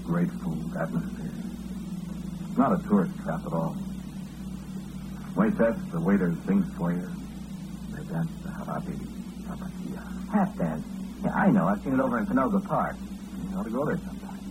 Great 0.09 0.33
food, 0.41 0.65
atmosphere. 0.81 1.29
Not 2.57 2.81
a 2.81 2.89
tourist 2.89 3.13
trap 3.21 3.45
at 3.45 3.53
all. 3.53 3.77
Waitresses, 5.37 5.93
the 5.93 6.01
waiters 6.01 6.39
sing 6.47 6.65
for 6.79 6.93
you. 6.93 7.20
Dance 8.11 8.35
the 8.43 8.51
tapatía. 9.47 10.03
Half 10.35 10.51
dance. 10.59 10.85
Yeah, 11.23 11.31
I 11.31 11.47
know. 11.55 11.65
I've 11.71 11.79
seen 11.85 11.95
it 11.95 12.01
over 12.01 12.19
in 12.19 12.27
Canoga 12.27 12.59
Park. 12.67 12.97
You 12.99 13.55
ought 13.57 13.63
to 13.63 13.71
go 13.71 13.85
there 13.87 14.01
sometime. 14.03 14.43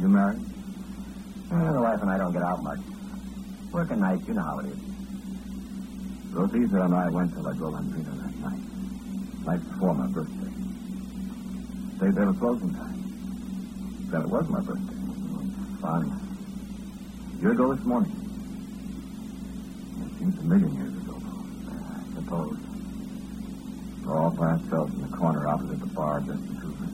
You 0.00 0.08
married? 0.08 0.40
Uh, 1.52 1.72
the 1.72 1.82
wife 1.84 2.00
and 2.00 2.10
I 2.10 2.16
don't 2.16 2.32
get 2.32 2.42
out 2.42 2.62
much. 2.64 2.80
Working 3.72 4.00
nights, 4.00 4.24
you 4.26 4.34
know 4.34 4.42
how 4.42 4.58
it 4.60 4.72
is. 4.72 4.80
Rosita 6.32 6.80
and 6.80 6.94
I 6.94 7.06
went 7.12 7.30
to 7.34 7.40
La 7.44 7.52
Golondrina 7.60 8.16
that 8.16 8.34
night. 8.40 8.62
My 9.44 9.56
birthday. 10.08 10.52
Stayed 11.96 12.14
there 12.16 12.24
till 12.24 12.40
closing 12.40 12.72
time. 12.72 13.00
Then 14.08 14.22
it 14.22 14.30
was 14.32 14.46
my 14.48 14.60
birthday. 14.64 14.96
Fun. 15.82 16.04
Year 17.40 17.52
ago 17.52 17.74
this 17.74 17.84
morning. 17.84 18.12
It 20.00 20.18
seems 20.18 20.38
a 20.38 20.42
million 20.42 20.74
years 20.74 20.91
Suppose. 22.32 22.56
We're 24.06 24.16
all 24.18 24.30
by 24.30 24.56
ourselves 24.56 24.94
in 24.94 25.02
the 25.02 25.16
corner 25.18 25.46
opposite 25.46 25.80
the 25.80 25.86
bar, 25.86 26.20
just 26.20 26.40
the 26.48 26.54
two 26.62 26.68
of 26.68 26.80
us. 26.80 26.88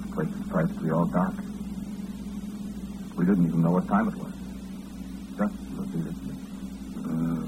The 0.00 0.12
place 0.12 0.26
was 0.26 0.48
practically 0.50 0.90
all 0.90 1.06
dark. 1.06 1.34
We 3.14 3.26
didn't 3.26 3.46
even 3.46 3.62
know 3.62 3.70
what 3.70 3.86
time 3.86 4.08
it 4.08 4.16
was. 4.16 4.34
Just 5.38 5.54
Rosita. 5.78 6.10
Mm. 6.98 7.46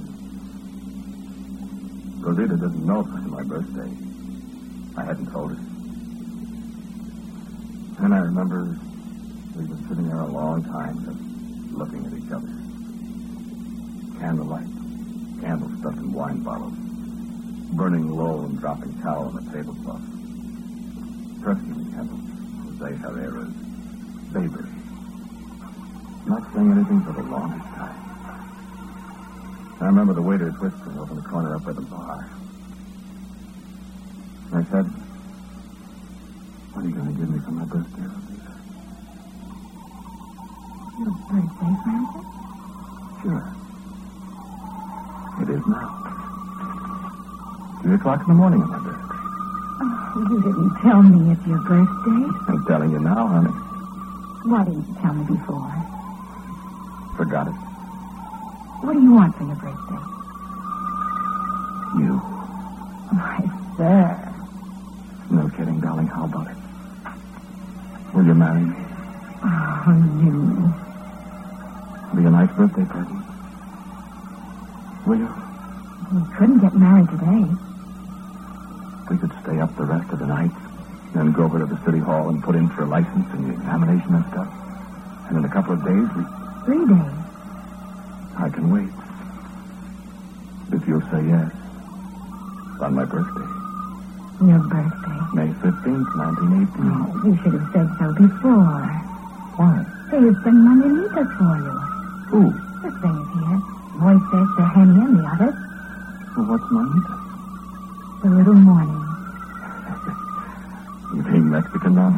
Rosita 2.22 2.56
doesn't 2.56 2.86
know 2.86 3.00
it 3.00 3.06
was 3.08 3.24
my 3.24 3.42
birthday. 3.42 3.90
I 4.96 5.04
hadn't 5.04 5.26
told 5.32 5.50
her. 5.50 5.58
And 8.04 8.14
I 8.14 8.18
remember 8.18 8.78
we've 9.56 9.66
been 9.66 9.88
sitting 9.88 10.06
there 10.08 10.20
a 10.20 10.26
long 10.26 10.62
time, 10.62 11.04
just 11.04 11.18
looking 11.76 12.06
at 12.06 12.12
each 12.12 12.30
other. 12.30 12.46
Candlelight, 14.20 14.70
candles 15.40 15.80
stuck 15.80 15.94
in 15.94 16.12
wine 16.12 16.44
bottles, 16.44 16.78
burning 17.72 18.08
low 18.16 18.44
and 18.44 18.58
dropping 18.60 18.92
tallow 19.00 19.28
on 19.28 19.34
the 19.34 19.44
tablecloth. 19.50 20.04
Perfume 21.40 21.88
candles, 21.92 22.28
Jose 22.68 22.96
Herrera's, 23.00 23.54
Baber. 24.32 24.68
Not 26.26 26.42
saying 26.54 26.70
anything 26.70 27.02
for 27.02 27.12
the 27.12 27.22
longest 27.28 27.66
time. 27.74 27.98
I 29.80 29.84
remember 29.86 30.14
the 30.14 30.22
waiter 30.22 30.52
twisting 30.58 30.98
over 30.98 31.14
the 31.14 31.22
corner 31.22 31.56
up 31.56 31.64
by 31.64 31.72
the 31.72 31.82
bar. 31.82 32.30
I 34.52 34.62
said, 34.70 34.86
What 36.72 36.84
are 36.84 36.88
you 36.88 36.94
going 36.94 37.08
to 37.08 37.18
give 37.18 37.28
me 37.28 37.40
for 37.40 37.50
my 37.52 37.64
birthday? 37.64 38.06
Your 41.00 41.10
birthday, 41.26 41.72
Francis? 41.82 42.26
Sure. 43.22 43.61
3 47.92 48.00
o'clock 48.00 48.20
in 48.24 48.28
the 48.28 48.40
morning 48.40 48.62
on 48.62 48.70
my 48.72 48.80
birthday. 48.80 49.20
Oh, 49.84 50.24
you 50.32 50.40
didn't 50.40 50.72
tell 50.80 51.02
me 51.04 51.28
it's 51.28 51.44
your 51.44 51.60
birthday. 51.60 52.24
I'm 52.48 52.64
telling 52.64 52.90
you 52.90 53.00
now, 53.04 53.28
honey. 53.28 53.52
Why 54.48 54.64
didn't 54.64 54.88
you 54.88 54.96
tell 55.04 55.12
me 55.12 55.28
before? 55.28 55.68
Forgot 57.20 57.52
it. 57.52 57.58
What 58.80 58.96
do 58.96 59.00
you 59.04 59.12
want 59.12 59.36
for 59.36 59.44
your 59.44 59.60
birthday? 59.60 60.00
You. 62.00 62.16
Why, 63.12 63.44
sir. 63.76 64.08
No 65.28 65.52
kidding, 65.52 65.76
darling. 65.84 66.08
How 66.08 66.24
about 66.24 66.48
it? 66.48 66.56
Will 68.16 68.24
you 68.24 68.32
marry 68.32 68.64
me? 68.72 68.80
Oh, 69.44 70.00
you. 70.16 70.32
Be 72.16 72.24
a 72.24 72.30
nice 72.32 72.48
birthday 72.56 72.88
present. 72.88 73.20
Will 75.04 75.20
you? 75.20 75.28
We 76.08 76.24
couldn't 76.40 76.60
get 76.64 76.72
married 76.72 77.10
today. 77.12 77.71
Then 81.14 81.32
go 81.32 81.44
over 81.44 81.58
to 81.58 81.66
the 81.66 81.78
city 81.84 81.98
hall 81.98 82.28
and 82.28 82.42
put 82.42 82.54
in 82.54 82.68
for 82.70 82.84
a 82.84 82.86
license 82.86 83.26
and 83.32 83.50
the 83.50 83.54
examination 83.54 84.14
and 84.14 84.24
stuff. 84.32 84.48
And 85.28 85.38
in 85.38 85.44
a 85.44 85.52
couple 85.52 85.74
of 85.74 85.84
days, 85.84 86.08
we... 86.16 86.24
Three 86.64 86.86
days. 86.86 87.18
I 88.38 88.48
can 88.48 88.70
wait. 88.70 88.92
If 90.72 90.86
you'll 90.86 91.02
say 91.10 91.26
yes. 91.26 91.50
On 92.80 92.94
my 92.94 93.04
birthday. 93.04 93.50
Your 94.46 94.62
birthday. 94.70 95.20
May 95.34 95.50
15th, 95.58 96.16
1918. 96.16 96.86
Oh, 96.86 97.26
you 97.26 97.36
should 97.42 97.54
have 97.58 97.68
said 97.74 97.88
so 97.98 98.14
before. 98.14 98.86
Why? 99.58 99.84
There's 100.10 100.36
some 100.44 100.58
mananitas 100.64 101.28
for 101.36 101.56
you. 101.60 101.76
Who? 102.30 102.42
The 102.82 102.90
things 103.02 103.28
here. 103.36 103.58
Moises, 103.98 104.48
the 104.56 104.64
Henny, 104.64 105.00
and 105.02 105.18
the 105.18 105.24
others. 105.28 105.56
Well, 106.36 106.46
what's 106.46 106.68
Manita? 106.70 107.14
The 108.22 108.30
little 108.30 108.54
morning. 108.54 109.01
Mexican 111.52 111.94
now? 111.94 112.08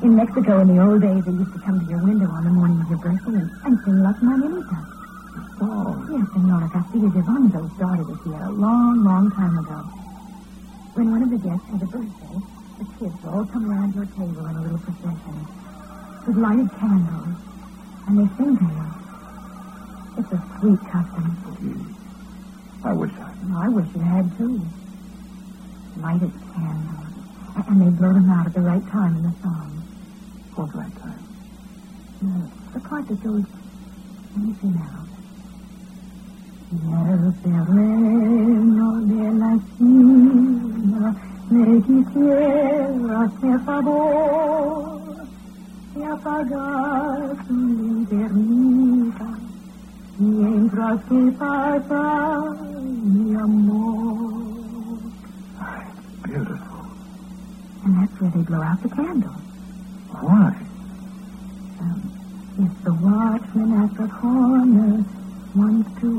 In 0.00 0.16
Mexico, 0.16 0.60
in 0.64 0.68
the 0.72 0.80
old 0.80 1.02
days, 1.02 1.24
they 1.28 1.32
used 1.32 1.52
to 1.52 1.60
come 1.60 1.76
to 1.76 1.84
your 1.84 2.00
window 2.00 2.24
on 2.32 2.44
the 2.44 2.50
morning 2.56 2.80
of 2.80 2.88
your 2.88 2.98
birthday 2.98 3.36
and, 3.36 3.52
and 3.68 3.76
sing 3.84 4.00
Las 4.00 4.16
Mananitas. 4.24 4.86
Oh. 5.60 5.92
Yes, 6.08 6.24
Senora 6.32 6.68
Castillo 6.72 7.12
de 7.12 7.20
Bondo's 7.20 7.68
daughter 7.76 8.02
was 8.02 8.16
here 8.24 8.40
a 8.40 8.50
long, 8.50 9.04
long 9.04 9.30
time 9.32 9.58
ago. 9.60 9.76
When 10.96 11.12
one 11.12 11.22
of 11.22 11.28
the 11.28 11.36
guests 11.36 11.68
had 11.68 11.82
a 11.84 11.86
birthday, 11.92 12.36
the 12.80 12.86
kids 12.96 13.20
all 13.28 13.44
come 13.44 13.68
around 13.68 13.92
your 13.94 14.08
table 14.16 14.40
in 14.48 14.56
a 14.56 14.62
little 14.72 14.80
procession 14.80 15.36
with 16.24 16.36
lighted 16.40 16.70
candles, 16.80 17.36
and 18.08 18.24
they 18.24 18.28
sing 18.40 18.56
to 18.56 18.64
you. 18.64 18.88
It's 20.16 20.32
a 20.32 20.40
sweet 20.60 20.80
custom. 20.88 21.28
Gee. 21.60 21.76
I 22.88 22.92
wish 22.96 23.12
I... 23.20 23.28
Oh, 23.52 23.60
I 23.60 23.68
wish 23.68 23.88
you 23.94 24.00
had, 24.00 24.32
too. 24.38 24.64
Lighted 26.00 26.32
candles. 26.56 27.03
And 27.56 27.80
they 27.80 27.90
blow 27.90 28.12
them 28.12 28.28
out 28.30 28.46
at 28.46 28.54
the 28.54 28.60
right 28.60 28.86
time 28.90 29.16
in 29.16 29.22
the 29.22 29.34
song. 29.42 29.82
What 30.54 30.74
right 30.74 30.96
time? 31.00 31.24
The, 32.20 32.78
the 32.78 32.80
part 32.88 33.06
that 33.08 33.22
goes, 33.22 33.44
let 34.34 34.44
me 34.44 34.54
see 34.60 34.68
now. 34.68 35.06
Y 36.70 36.92
el 36.92 37.32
terreno 37.42 39.00
de 39.06 39.32
la 39.34 39.54
esquina 39.54 41.14
me 41.50 41.82
quisiera 41.82 43.22
hacer 43.22 43.60
favor 43.60 45.26
de 45.94 46.04
apagar 46.06 47.46
su 47.46 47.54
linternita 47.54 49.28
mientras 50.18 51.04
que 51.04 51.32
pasa 51.38 52.42
mi 53.04 53.36
amor. 53.36 54.44
Beautiful. 56.26 56.63
And 57.84 57.92
that's 58.00 58.16
where 58.20 58.32
they 58.32 58.42
blow 58.48 58.62
out 58.62 58.80
the 58.82 58.88
candles. 58.88 59.44
Why? 60.08 60.48
Um, 61.80 62.00
if 62.64 62.72
the 62.84 62.94
watchman 62.96 63.70
at 63.82 63.92
the 63.98 64.08
corner 64.20 65.04
wants 65.54 65.90
to 66.00 66.10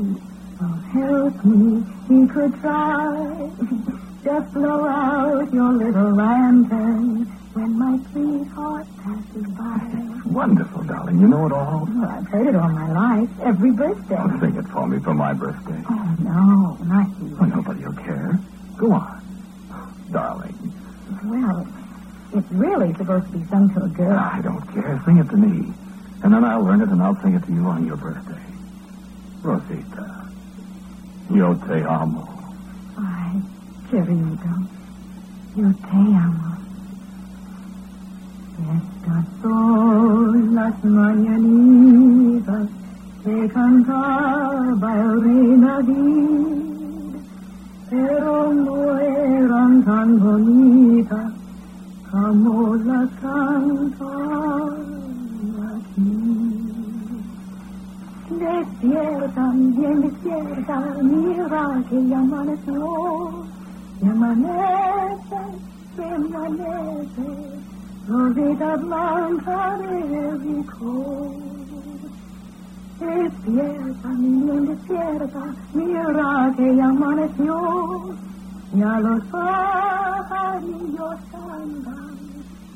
uh, 0.62 0.78
help 0.94 1.34
me, 1.44 1.82
he 2.06 2.18
could 2.30 2.54
try. 2.60 3.50
Just 4.26 4.52
blow 4.54 4.86
out 4.86 5.46
your 5.52 5.72
little 5.74 6.14
lantern 6.16 7.26
when 7.54 7.70
my 7.78 7.94
sweetheart 8.10 8.86
passes 9.02 9.46
by. 9.54 9.78
Wonderful, 10.26 10.82
darling. 10.82 11.20
You 11.20 11.28
know 11.28 11.46
it 11.46 11.52
all? 11.52 11.86
Well, 11.86 12.10
I've 12.10 12.26
heard 12.26 12.48
it 12.48 12.56
all 12.56 12.68
my 12.70 12.90
life, 12.90 13.30
every 13.46 13.72
birthday. 13.72 14.18
Oh, 14.18 14.30
sing 14.40 14.56
it 14.56 14.66
for 14.72 14.86
me 14.86 14.98
for 15.02 15.14
my 15.14 15.32
birthday. 15.32 15.78
Oh, 15.88 16.14
no, 16.18 16.78
not 16.90 17.06
you. 17.22 17.36
Well, 17.38 17.50
nobody 17.54 17.86
will 17.86 17.94
care. 18.02 18.38
Go 18.78 18.92
on. 18.92 19.15
Well, 21.26 21.66
it's 22.32 22.50
really 22.52 22.94
supposed 22.94 23.26
to 23.26 23.38
be 23.38 23.44
sung 23.50 23.68
to 23.74 23.80
a 23.84 23.88
girl. 23.98 24.18
I 24.18 24.40
don't 24.42 24.62
care. 24.72 25.02
Sing 25.06 25.18
it 25.18 25.28
to 25.30 25.36
me. 25.36 25.74
And 26.22 26.32
then 26.32 26.44
I'll 26.44 26.64
learn 26.64 26.80
it 26.82 26.88
and 26.88 27.02
I'll 27.02 27.18
sing 27.22 27.34
it 27.34 27.44
to 27.46 27.52
you 27.52 27.66
on 27.66 27.84
your 27.86 27.96
birthday. 27.96 28.42
Rosita. 29.42 30.30
Yo 31.30 31.54
te 31.66 31.82
amo. 31.82 32.24
Ay, 32.96 33.42
querido, 33.90 34.52
yo 35.54 35.72
te 35.72 36.16
amo. 36.16 36.56
Estas 38.58 39.26
son 39.42 40.54
las 40.54 40.84
mañanitas 40.84 42.68
que 43.24 43.48
cantaba 43.48 44.94
el 44.94 45.22
rey 45.22 45.60
David, 45.60 46.75
pero 47.88 48.52
no 48.52 48.98
eran 48.98 49.84
tan 49.84 50.18
bonitas 50.18 51.32
como 52.10 52.74
las 52.76 53.08
cantan 53.20 54.74
aquí. 55.70 56.66
Despierta, 58.30 59.52
bien 59.54 60.00
despierta, 60.00 60.80
mira 61.02 61.82
que 61.88 62.06
ya 62.08 62.18
amaneció, 62.18 63.30
que 64.00 64.08
amanece, 64.08 65.40
que 65.94 66.04
amanece, 66.04 67.28
rosita 68.08 68.76
blanca 68.76 69.78
de 69.78 70.30
Rico. 70.38 71.45
Despierta, 72.98 74.08
bien 74.18 74.66
despierta, 74.66 75.54
mira 75.74 76.54
que 76.56 76.76
ya 76.76 76.86
amaneció, 76.88 78.16
ya 78.72 79.00
los 79.00 79.22
pajarillos 79.24 81.16
cantan, 81.30 82.16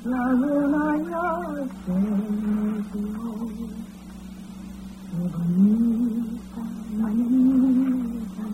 la 0.05 0.33
luna 0.33 0.97
ya 1.09 1.27
se 1.87 1.93
metió. 1.93 3.21
Qué 5.11 5.21
bonita 5.39 6.63
mañanita, 6.99 8.45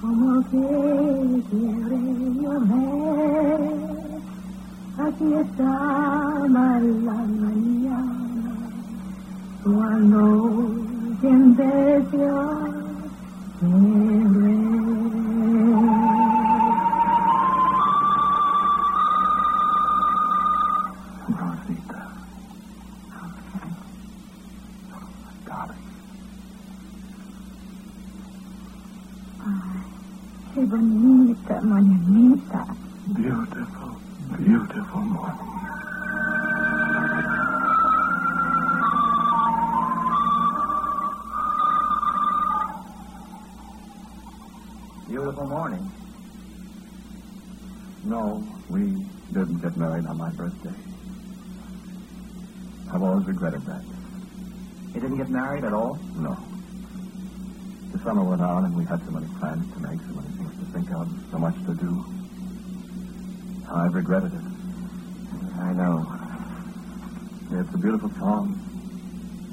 como 0.00 0.40
que 0.50 0.66
quiere 1.50 2.00
llover. 2.40 3.60
Aquí 4.98 5.28
está 5.34 5.72
la 6.48 6.68
mañana, 7.38 8.00
cuando 9.64 10.81
quien 11.22 11.54
te 11.54 11.62
dio 12.10 12.82
I've 63.82 63.94
regretted 63.94 64.32
it. 64.32 64.40
I 65.58 65.72
know. 65.72 66.06
It's 67.50 67.74
a 67.74 67.78
beautiful 67.78 68.10
song. 68.10 68.54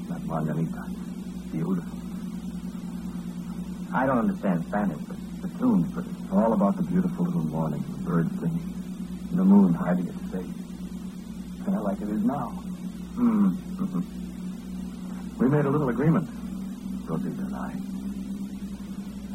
That 0.08 0.22
Margarita. 0.22 0.86
Beautiful. 1.50 1.98
I 3.92 4.06
don't 4.06 4.18
understand 4.18 4.64
Spanish, 4.68 4.98
but 5.08 5.16
The 5.42 5.58
tune's 5.58 5.92
pretty. 5.92 6.10
It's 6.10 6.32
all 6.32 6.52
about 6.52 6.76
the 6.76 6.84
beautiful 6.84 7.24
little 7.24 7.42
morning, 7.42 7.84
the 7.88 8.04
birds 8.04 8.30
singing, 8.38 8.72
and 9.30 9.38
the 9.38 9.44
moon 9.44 9.74
hiding 9.74 10.06
its 10.06 10.22
face. 10.30 11.64
Kind 11.64 11.76
of 11.76 11.82
like 11.82 12.00
it 12.00 12.08
is 12.08 12.22
now. 12.22 12.50
Hmm. 13.18 13.56
We 15.40 15.48
made 15.48 15.64
a 15.64 15.70
little 15.70 15.88
agreement, 15.88 16.28
Rosita 17.08 17.30
and 17.30 17.56
I. 17.56 17.72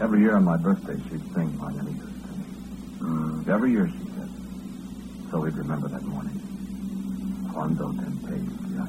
Every 0.03 0.19
year 0.19 0.35
on 0.35 0.43
my 0.43 0.55
birthday, 0.55 0.97
she'd 1.09 1.33
sing 1.33 1.49
Mañanitas 1.57 2.13
to 2.21 2.31
me. 2.37 2.45
Mm. 2.99 3.47
Every 3.49 3.71
year, 3.71 3.89
she. 3.89 4.04
So 5.31 5.39
we'd 5.41 5.55
remember 5.55 5.87
that 5.89 6.03
morning. 6.03 6.39
Cuando 7.51 7.91
tempeste 7.93 8.75
a. 8.77 8.85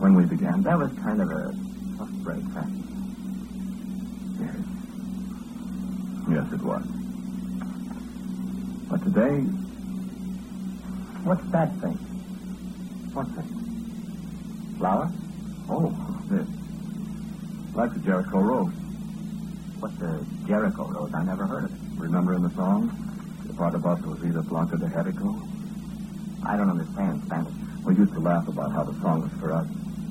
When 0.00 0.14
we 0.14 0.24
began, 0.26 0.62
That 0.62 0.78
was 0.78 0.92
kind 1.02 1.20
of 1.20 1.28
a 1.30 1.52
tough 1.98 2.10
break, 2.22 2.44
huh? 2.54 2.66
Yes. 4.40 4.56
Yes, 6.30 6.46
it 6.52 6.62
was. 6.62 6.84
But 8.90 9.02
today, 9.04 9.36
What's 11.26 11.42
that 11.50 11.70
thing? 11.80 11.98
what 13.12 13.26
thing? 13.34 14.76
Flower? 14.78 15.10
Oh, 15.68 15.90
this. 16.30 16.46
Like 17.74 17.92
the 17.94 18.00
Jericho 18.00 18.38
Rose. 18.38 18.72
What's 19.80 19.96
the 19.98 20.24
Jericho 20.46 20.86
Rose? 20.86 21.10
I 21.14 21.24
never 21.24 21.46
heard 21.46 21.64
of 21.64 21.72
it. 21.72 21.80
Remember 21.98 22.34
in 22.34 22.42
the 22.42 22.50
song? 22.54 23.05
Part 23.56 23.74
about 23.74 24.04
Rosita 24.04 24.42
Blanca 24.42 24.76
de 24.76 24.86
Jericho? 24.88 25.34
I 26.44 26.56
don't 26.56 26.68
understand 26.68 27.22
Spanish. 27.24 27.54
We 27.84 27.94
used 27.94 28.12
to 28.12 28.20
laugh 28.20 28.46
about 28.48 28.72
how 28.72 28.84
the 28.84 28.92
song 29.00 29.22
was 29.22 29.32
for 29.40 29.52
us. 29.52 29.66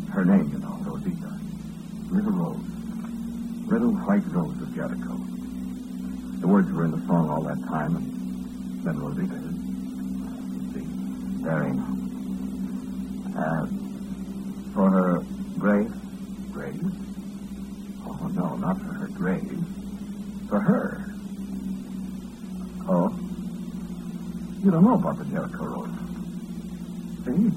Her 0.09 0.25
name, 0.25 0.49
you 0.51 0.57
know, 0.57 0.77
Rosita. 0.81 1.31
Little 2.09 2.31
Rose. 2.31 2.65
Little 3.67 3.93
white 3.93 4.25
rose 4.33 4.59
of 4.61 4.73
Jericho. 4.73 5.17
The 6.41 6.47
words 6.47 6.71
were 6.71 6.85
in 6.85 6.91
the 6.91 7.05
song 7.05 7.29
all 7.29 7.43
that 7.43 7.61
time, 7.67 7.95
and 7.95 8.83
then 8.83 8.97
Rosita 8.97 9.35
see. 10.73 10.85
Very. 11.45 11.71
Uh, 13.37 13.67
for 14.73 14.89
her 14.89 15.23
grave? 15.59 15.93
Grave? 16.51 16.81
Oh, 18.07 18.27
no, 18.33 18.55
not 18.55 18.77
for 18.79 18.93
her 18.93 19.07
grave. 19.07 19.63
For 20.49 20.59
her. 20.59 21.05
Oh? 22.87 23.13
You 24.65 24.71
don't 24.71 24.83
know 24.83 24.95
about 24.95 25.19
the 25.19 25.25
Jericho 25.25 25.63
Rose. 25.63 25.89
See? 27.23 27.51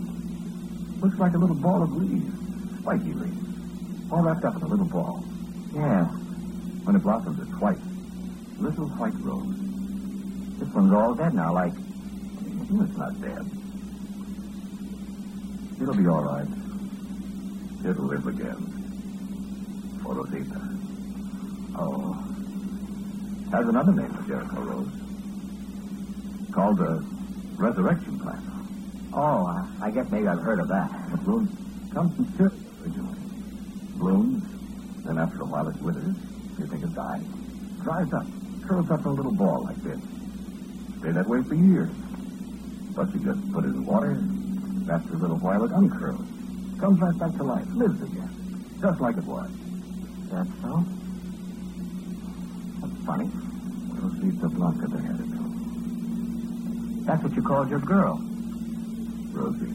Looks 1.01 1.19
like 1.19 1.33
a 1.33 1.39
little 1.39 1.57
ball 1.57 1.83
of 1.83 1.91
leaves. 1.97 2.35
Spiky 2.81 3.15
leaves. 3.15 4.13
All 4.13 4.21
wrapped 4.21 4.45
up 4.45 4.57
in 4.57 4.63
a 4.63 4.67
little 4.67 4.85
ball. 4.85 5.25
Yeah. 5.73 6.05
When 6.85 6.97
it 6.97 6.99
blossoms, 6.99 7.41
it's 7.41 7.61
white. 7.63 7.79
Little 8.59 8.89
white 9.01 9.15
rose. 9.21 9.57
This 10.59 10.69
one's 10.75 10.93
all 10.93 11.15
dead 11.15 11.33
now, 11.33 11.55
like. 11.55 11.73
It's 11.73 12.99
not 12.99 13.19
dead. 13.23 13.51
It'll 15.81 15.97
be 15.97 16.07
all 16.09 16.25
right. 16.25 16.49
It'll 17.89 18.05
live 18.05 18.27
again. 18.27 20.01
For 20.03 20.15
Rosita. 20.15 20.61
Oh. 21.75 22.13
Has 23.51 23.67
another 23.67 23.93
name, 23.93 24.13
the 24.13 24.29
Jericho 24.29 24.61
Rose. 24.61 25.08
Called 26.59 26.77
the 26.77 27.07
Resurrection 27.55 28.19
Plant. 28.19 28.43
Oh, 29.15 29.47
I 29.81 29.93
guess 29.95 30.11
maybe 30.11 30.27
I've 30.27 30.43
heard 30.43 30.59
of 30.59 30.67
that. 30.67 30.91
It 31.15 31.23
blooms 31.23 31.55
comes 31.95 32.11
from 32.17 32.27
Syria 32.35 32.59
originally. 32.83 33.19
Blooms, 33.95 34.43
then 35.07 35.19
after 35.23 35.43
a 35.43 35.47
while 35.47 35.69
it 35.69 35.79
withers. 35.79 36.19
You 36.59 36.67
think 36.67 36.83
it 36.83 36.93
died. 36.99 37.23
Dries 37.87 38.11
up, 38.11 38.27
curls 38.67 38.91
up 38.91 38.99
in 38.99 39.07
a 39.07 39.15
little 39.15 39.37
ball 39.39 39.71
like 39.71 39.79
this. 39.87 40.03
Stay 40.99 41.13
that 41.13 41.29
way 41.29 41.47
for 41.47 41.55
years. 41.55 41.95
But 42.91 43.07
you 43.15 43.23
just 43.23 43.53
put 43.55 43.63
it 43.63 43.71
in 43.79 43.87
water, 43.87 44.19
and 44.19 44.91
after 44.91 45.15
a 45.15 45.19
little 45.19 45.39
while 45.39 45.63
it 45.63 45.71
uncurls. 45.71 46.27
Comes 46.81 46.99
right 46.99 47.19
back 47.21 47.39
to 47.39 47.45
life, 47.45 47.71
lives 47.71 48.03
again. 48.03 48.35
Just 48.83 49.01
like 49.01 49.17
it 49.17 49.27
was. 49.31 49.49
That's 50.27 50.51
so? 50.59 50.83
That's 52.83 52.99
funny. 53.07 53.31
Rosita 53.95 54.49
Blanca 54.51 54.89
de 54.91 54.99
Jericho. 55.07 55.38
That's 57.09 57.23
what 57.23 57.35
you 57.35 57.43
called 57.43 57.71
your 57.71 57.79
girl. 57.79 58.21
Rosita. 59.33 59.73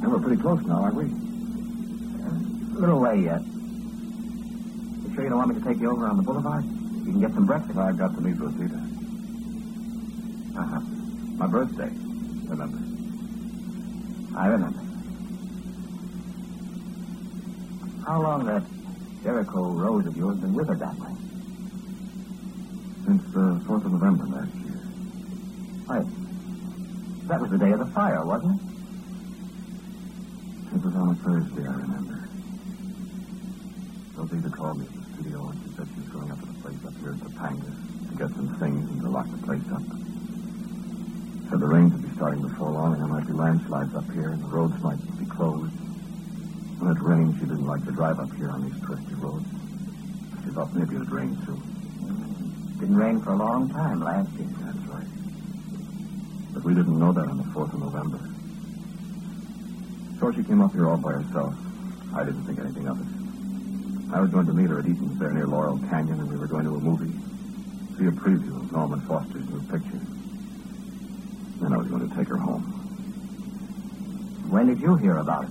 And 0.00 0.10
we're 0.10 0.18
pretty 0.18 0.40
close 0.40 0.62
now, 0.62 0.80
aren't 0.80 0.94
we? 0.94 1.04
A 1.04 2.80
little 2.80 3.00
way 3.00 3.20
yet. 3.20 3.42
You 3.44 5.14
sure 5.14 5.24
you 5.24 5.28
don't 5.28 5.36
want 5.36 5.54
me 5.54 5.60
to 5.60 5.66
take 5.68 5.78
you 5.78 5.90
over 5.90 6.06
on 6.06 6.16
the 6.16 6.22
boulevard? 6.22 6.64
You 6.64 7.12
can 7.12 7.20
get 7.20 7.34
some 7.34 7.44
breakfast. 7.44 7.78
I've 7.78 7.98
got 7.98 8.14
to 8.14 8.20
meet 8.22 8.38
Rosita. 8.40 8.80
Uh-huh. 10.56 10.80
My 11.36 11.46
birthday, 11.46 11.90
remember? 12.48 12.78
I 14.38 14.46
remember. 14.46 14.80
How 18.06 18.22
long 18.22 18.46
that 18.46 18.62
Jericho 19.22 19.68
Rose 19.72 20.06
of 20.06 20.16
yours 20.16 20.38
been 20.38 20.54
with 20.54 20.68
her 20.68 20.76
that 20.76 20.96
way? 20.98 21.10
Since 23.10 23.34
uh, 23.34 23.58
the 23.58 23.64
4th 23.66 23.84
of 23.86 23.90
November 23.90 24.22
last 24.30 24.54
year. 24.54 24.78
Why, 25.90 25.98
that 27.26 27.40
was 27.40 27.50
the 27.50 27.58
day 27.58 27.72
of 27.72 27.80
the 27.80 27.90
fire, 27.90 28.24
wasn't 28.24 28.54
it? 28.54 28.62
It 30.76 30.82
was 30.84 30.94
on 30.94 31.10
a 31.10 31.14
Thursday, 31.18 31.66
I 31.66 31.74
remember. 31.74 32.22
Rosita 34.14 34.48
called 34.54 34.78
me 34.78 34.86
at 34.86 34.94
the 34.94 35.02
studio 35.10 35.42
and 35.42 35.58
she 35.58 35.74
said 35.74 35.88
she 35.90 36.06
was 36.06 36.08
going 36.14 36.30
up 36.30 36.38
to 36.38 36.46
the 36.46 36.58
place 36.62 36.78
up 36.86 36.94
here 37.02 37.10
at 37.10 37.18
Topanga 37.18 37.66
to 37.66 38.14
get 38.14 38.30
some 38.30 38.54
things 38.62 38.88
and 38.88 39.02
to 39.02 39.10
lock 39.10 39.26
the 39.26 39.42
place 39.42 39.66
up. 39.74 39.82
Said 41.50 41.58
the 41.58 41.66
rains 41.66 41.90
would 41.90 42.06
be 42.06 42.14
starting 42.14 42.42
before 42.46 42.70
long 42.70 42.94
and 42.94 43.02
there 43.02 43.10
might 43.10 43.26
be 43.26 43.32
landslides 43.32 43.92
up 43.92 44.06
here 44.14 44.30
and 44.30 44.38
the 44.38 44.54
roads 44.54 44.80
might 44.86 45.02
be 45.18 45.26
closed. 45.26 45.74
When 46.78 46.94
it 46.94 47.02
rained, 47.02 47.34
she 47.42 47.46
didn't 47.50 47.66
like 47.66 47.84
to 47.86 47.90
drive 47.90 48.20
up 48.20 48.30
here 48.38 48.50
on 48.54 48.70
these 48.70 48.80
twisty 48.86 49.18
roads. 49.18 49.50
She 50.46 50.54
thought 50.54 50.70
maybe 50.78 50.94
it 50.94 51.00
would 51.00 51.10
rain 51.10 51.34
soon. 51.44 51.79
Didn't 52.80 52.96
rain 52.96 53.20
for 53.20 53.32
a 53.32 53.36
long 53.36 53.68
time 53.68 54.00
last 54.00 54.32
year. 54.32 54.48
That's 54.60 54.88
right. 54.88 55.06
But 56.54 56.64
we 56.64 56.72
didn't 56.74 56.98
know 56.98 57.12
that 57.12 57.28
on 57.28 57.36
the 57.36 57.44
4th 57.44 57.74
of 57.74 57.80
November. 57.80 58.18
So 60.18 60.32
she 60.32 60.42
came 60.42 60.62
up 60.62 60.72
here 60.72 60.88
all 60.88 60.96
by 60.96 61.12
herself. 61.12 61.54
I 62.14 62.24
didn't 62.24 62.44
think 62.44 62.58
anything 62.58 62.88
of 62.88 62.98
it. 62.98 63.06
I 64.14 64.20
was 64.20 64.30
going 64.30 64.46
to 64.46 64.54
meet 64.54 64.70
her 64.70 64.78
at 64.78 64.86
Eaton's 64.86 65.18
there 65.18 65.30
near 65.30 65.46
Laurel 65.46 65.78
Canyon, 65.90 66.20
and 66.20 66.30
we 66.30 66.36
were 66.36 66.46
going 66.46 66.64
to 66.64 66.74
a 66.74 66.80
movie. 66.80 67.12
See 67.98 68.06
a 68.06 68.10
preview 68.10 68.56
of 68.56 68.72
Norman 68.72 69.00
Foster's 69.02 69.48
new 69.50 69.60
picture. 69.68 70.00
Then 71.60 71.74
I 71.74 71.76
was 71.76 71.88
going 71.88 72.08
to 72.08 72.16
take 72.16 72.28
her 72.28 72.38
home. 72.38 72.62
When 74.48 74.66
did 74.68 74.80
you 74.80 74.96
hear 74.96 75.18
about 75.18 75.44
it? 75.44 75.50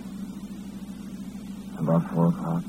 About 1.77 2.09
four 2.11 2.29
o'clock. 2.29 2.63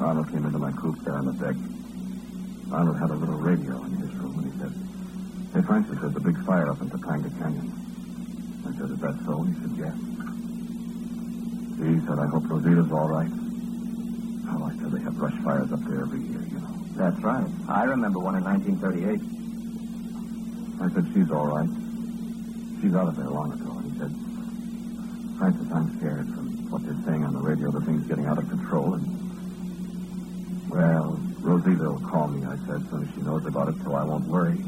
Arnold 0.00 0.30
came 0.30 0.46
into 0.46 0.58
my 0.58 0.72
coop 0.72 0.98
there 1.04 1.14
on 1.14 1.26
the 1.26 1.32
deck. 1.32 1.54
Arnold 2.72 2.98
had 2.98 3.10
a 3.10 3.14
little 3.14 3.38
radio 3.38 3.82
in 3.84 3.92
his 3.98 4.12
room, 4.14 4.38
and 4.38 4.52
he 4.52 4.58
said, 4.58 4.72
Hey, 5.54 5.62
Francis, 5.66 5.98
there's 6.00 6.16
a 6.16 6.20
big 6.20 6.36
fire 6.44 6.70
up 6.70 6.80
in 6.82 6.90
Topanga 6.90 7.30
Canyon. 7.38 7.72
I 8.66 8.72
said, 8.74 8.90
Is 8.90 8.98
that 8.98 9.14
so? 9.24 9.42
He 9.42 9.54
said, 9.54 9.72
Yes. 9.78 9.94
He 11.78 11.94
said, 12.02 12.18
I 12.18 12.26
hope 12.26 12.42
Rosita's 12.50 12.90
all 12.90 13.08
right. 13.08 13.30
Oh, 14.50 14.64
I 14.66 14.74
said 14.82 14.90
they 14.90 15.02
have 15.02 15.14
brush 15.16 15.36
fires 15.44 15.70
up 15.70 15.80
there 15.86 16.02
every 16.02 16.20
year, 16.26 16.42
you 16.42 16.58
know. 16.58 16.74
That's 16.98 17.20
right. 17.22 17.46
I 17.68 17.84
remember 17.84 18.18
one 18.18 18.34
in 18.34 18.42
1938. 18.42 19.20
I 20.82 20.88
said, 20.90 21.06
She's 21.14 21.30
all 21.30 21.46
right. 21.46 21.70
She's 22.82 22.94
out 22.94 23.08
of 23.08 23.16
there 23.16 23.30
long 23.30 23.52
ago. 23.54 23.78
And 23.78 23.92
he 23.92 23.98
said, 23.98 24.10
Francis, 25.38 25.70
I'm 25.70 25.96
scared 25.98 26.26
from 26.34 26.70
what 26.70 26.82
they're 26.82 26.98
saying 27.06 27.22
on 27.22 27.32
the 27.32 27.40
radio. 27.40 27.70
The 27.70 27.80
thing's 27.86 28.06
getting 28.08 28.26
out 28.26 28.38
of 28.38 28.48
control. 28.48 28.94
And, 28.94 29.06
well, 30.68 31.20
Rosita 31.46 31.84
will 31.84 32.02
call 32.10 32.26
me, 32.26 32.44
I 32.44 32.56
said, 32.66 32.82
soon 32.90 33.06
as 33.06 33.14
she 33.14 33.22
knows 33.22 33.46
about 33.46 33.68
it, 33.68 33.76
so 33.84 33.94
I 33.94 34.02
won't 34.02 34.26
worry. 34.26 34.58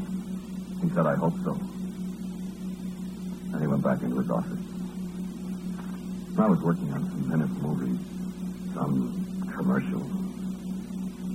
He 0.79 0.87
said, 0.95 1.05
I 1.05 1.15
hope 1.19 1.35
so. 1.43 1.51
And 3.51 3.59
he 3.59 3.67
went 3.67 3.83
back 3.83 4.01
into 4.01 4.15
his 4.15 4.29
office. 4.31 4.63
I 6.39 6.47
was 6.47 6.61
working 6.63 6.87
on 6.93 7.03
some 7.11 7.27
minute 7.27 7.51
movies, 7.59 7.99
some 8.73 9.11
commercial. 9.59 10.07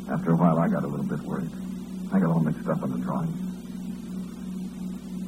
After 0.08 0.32
a 0.32 0.36
while, 0.36 0.58
I 0.58 0.68
got 0.68 0.82
a 0.82 0.88
little 0.88 1.04
bit 1.04 1.20
worried. 1.20 1.52
I 2.10 2.20
got 2.20 2.30
all 2.30 2.40
mixed 2.40 2.66
up 2.66 2.82
on 2.82 2.96
the 2.96 3.04
drawings. 3.04 3.36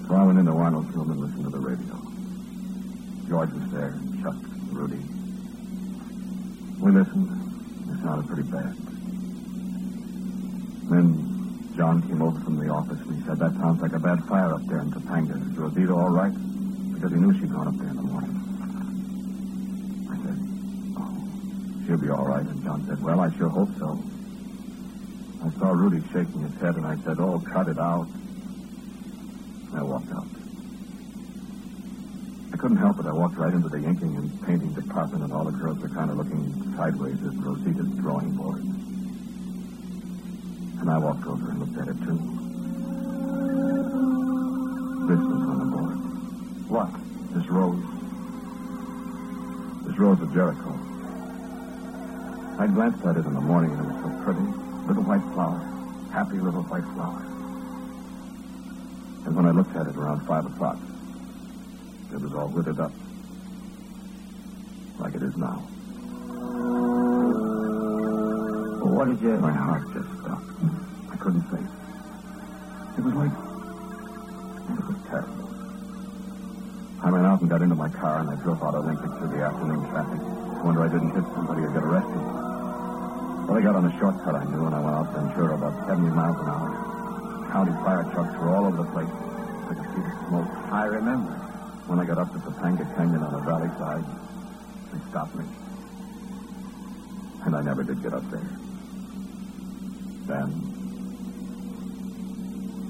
So 0.08 0.14
I 0.14 0.24
went 0.24 0.38
into 0.38 0.52
Arnold's 0.52 0.96
room 0.96 1.10
and 1.10 1.20
listened 1.20 1.44
to 1.44 1.50
the 1.50 1.60
radio. 1.60 1.92
George 3.28 3.52
was 3.52 3.68
there, 3.70 4.00
Chuck, 4.22 4.40
Rudy. 4.72 5.04
We 6.80 6.90
listened. 6.90 7.28
It 7.92 8.00
sounded 8.00 8.26
pretty 8.32 8.48
bad. 8.48 8.95
Then 10.88 11.74
John 11.76 12.00
came 12.06 12.22
over 12.22 12.38
from 12.40 12.56
the 12.56 12.70
office 12.70 12.98
and 13.02 13.18
he 13.18 13.22
said, 13.26 13.38
That 13.38 13.52
sounds 13.58 13.82
like 13.82 13.92
a 13.92 13.98
bad 13.98 14.22
fire 14.28 14.54
up 14.54 14.62
there 14.66 14.80
in 14.80 14.90
Topanga. 14.90 15.34
Is 15.34 15.56
Rosita 15.58 15.92
all 15.92 16.10
right? 16.10 16.32
Because 16.94 17.10
he 17.12 17.18
knew 17.18 17.34
she'd 17.38 17.50
gone 17.50 17.68
up 17.68 17.76
there 17.76 17.90
in 17.90 17.96
the 17.96 18.06
morning. 18.06 18.34
I 20.08 20.16
said, 20.22 20.38
Oh, 20.96 21.14
she'll 21.84 21.98
be 21.98 22.08
all 22.08 22.24
right. 22.24 22.46
And 22.46 22.62
John 22.62 22.86
said, 22.86 23.02
well, 23.02 23.20
I 23.20 23.28
sure 23.36 23.48
hope 23.50 23.70
so. 23.78 23.98
I 25.44 25.50
saw 25.58 25.70
Rudy 25.70 26.02
shaking 26.14 26.42
his 26.42 26.54
head, 26.60 26.74
and 26.74 26.86
I 26.86 26.96
said, 27.04 27.20
oh, 27.20 27.38
cut 27.52 27.68
it 27.68 27.78
out. 27.78 28.08
And 29.70 29.78
I 29.78 29.82
walked 29.82 30.10
out. 30.10 30.26
I 32.52 32.56
couldn't 32.56 32.78
help 32.78 32.98
it. 32.98 33.06
I 33.06 33.12
walked 33.12 33.36
right 33.36 33.52
into 33.52 33.68
the 33.68 33.84
inking 33.84 34.16
and 34.16 34.42
painting 34.46 34.72
department, 34.72 35.24
and 35.24 35.32
all 35.32 35.44
the 35.44 35.52
girls 35.52 35.78
were 35.78 35.90
kind 35.90 36.10
of 36.10 36.16
looking 36.16 36.50
sideways 36.74 37.18
at 37.20 37.36
Rosita's 37.36 37.92
drawing 38.00 38.32
board. 38.32 38.64
And 40.86 40.94
I 40.94 40.98
walked 40.98 41.26
over 41.26 41.50
and 41.50 41.58
looked 41.58 41.76
at 41.78 41.88
it, 41.88 41.98
too. 42.06 42.14
This 45.10 45.18
was 45.18 45.42
on 45.50 45.58
the 45.58 45.66
board. 45.76 45.98
What? 46.70 46.90
This 47.34 47.50
rose. 47.50 47.82
This 49.84 49.98
rose 49.98 50.20
of 50.20 50.32
Jericho. 50.32 50.70
I 52.62 52.68
glanced 52.68 53.04
at 53.04 53.16
it 53.16 53.26
in 53.26 53.34
the 53.34 53.40
morning, 53.40 53.72
and 53.72 53.80
it 53.80 53.94
was 53.94 54.00
so 54.00 54.22
pretty. 54.22 54.46
Little 54.86 55.02
white 55.02 55.26
flower. 55.34 55.58
Happy 56.12 56.38
little 56.38 56.62
white 56.62 56.86
flower. 56.94 57.18
And 59.26 59.34
when 59.34 59.44
I 59.44 59.50
looked 59.50 59.74
at 59.74 59.88
it 59.88 59.96
around 59.96 60.24
five 60.24 60.46
o'clock, 60.46 60.78
it 62.14 62.20
was 62.20 62.32
all 62.32 62.46
withered 62.46 62.78
up. 62.78 62.92
Like 65.00 65.16
it 65.16 65.22
is 65.24 65.36
now. 65.36 65.66
What 68.88 69.08
did 69.08 69.20
you... 69.20 69.36
My 69.38 69.52
heart 69.52 69.82
just 69.92 70.08
stopped. 70.20 70.46
I 71.12 71.16
couldn't 71.16 71.44
say. 71.50 71.62
It 72.98 73.02
was 73.04 73.14
like... 73.14 73.32
It 73.32 74.84
was 74.86 74.98
terrible. 75.08 75.48
I 77.02 77.08
ran 77.10 77.24
out 77.24 77.40
and 77.40 77.50
got 77.50 77.62
into 77.62 77.74
my 77.74 77.88
car, 77.88 78.20
and 78.20 78.30
I 78.30 78.36
drove 78.42 78.62
out 78.62 78.74
of 78.74 78.84
Lincoln 78.84 79.10
through 79.18 79.36
the 79.36 79.42
afternoon 79.44 79.86
traffic. 79.90 80.20
I 80.20 80.62
wonder 80.62 80.82
I 80.82 80.88
didn't 80.88 81.14
hit 81.14 81.24
somebody 81.34 81.62
or 81.62 81.70
get 81.70 81.82
arrested. 81.82 82.24
Well, 83.46 83.56
I 83.56 83.62
got 83.62 83.76
on 83.76 83.86
a 83.86 83.94
shortcut 83.98 84.34
I 84.34 84.44
knew, 84.50 84.66
and 84.66 84.74
I 84.74 84.80
went 84.80 84.96
out 84.96 85.14
Ventura 85.14 85.54
about 85.54 85.86
70 85.86 86.10
miles 86.10 86.36
an 86.40 86.48
hour. 86.50 86.74
County 87.52 87.72
fire 87.84 88.02
trucks 88.12 88.34
were 88.42 88.50
all 88.50 88.66
over 88.66 88.82
the 88.82 88.90
place. 88.90 89.06
I 89.06 89.74
could 89.74 89.88
see 89.94 90.02
the 90.02 90.14
smoke. 90.26 90.50
I 90.72 90.84
remember. 90.84 91.32
When 91.86 92.00
I 92.00 92.04
got 92.04 92.18
up 92.18 92.32
to 92.32 92.38
Topanga 92.40 92.82
Canyon 92.96 93.22
on 93.22 93.32
the 93.32 93.40
valley 93.46 93.70
side, 93.78 94.02
they 94.90 94.98
stopped 95.10 95.36
me. 95.36 95.44
And 97.46 97.54
I 97.54 97.62
never 97.62 97.84
did 97.84 98.02
get 98.02 98.12
up 98.12 98.28
there. 98.32 98.65
Then, 100.26 100.48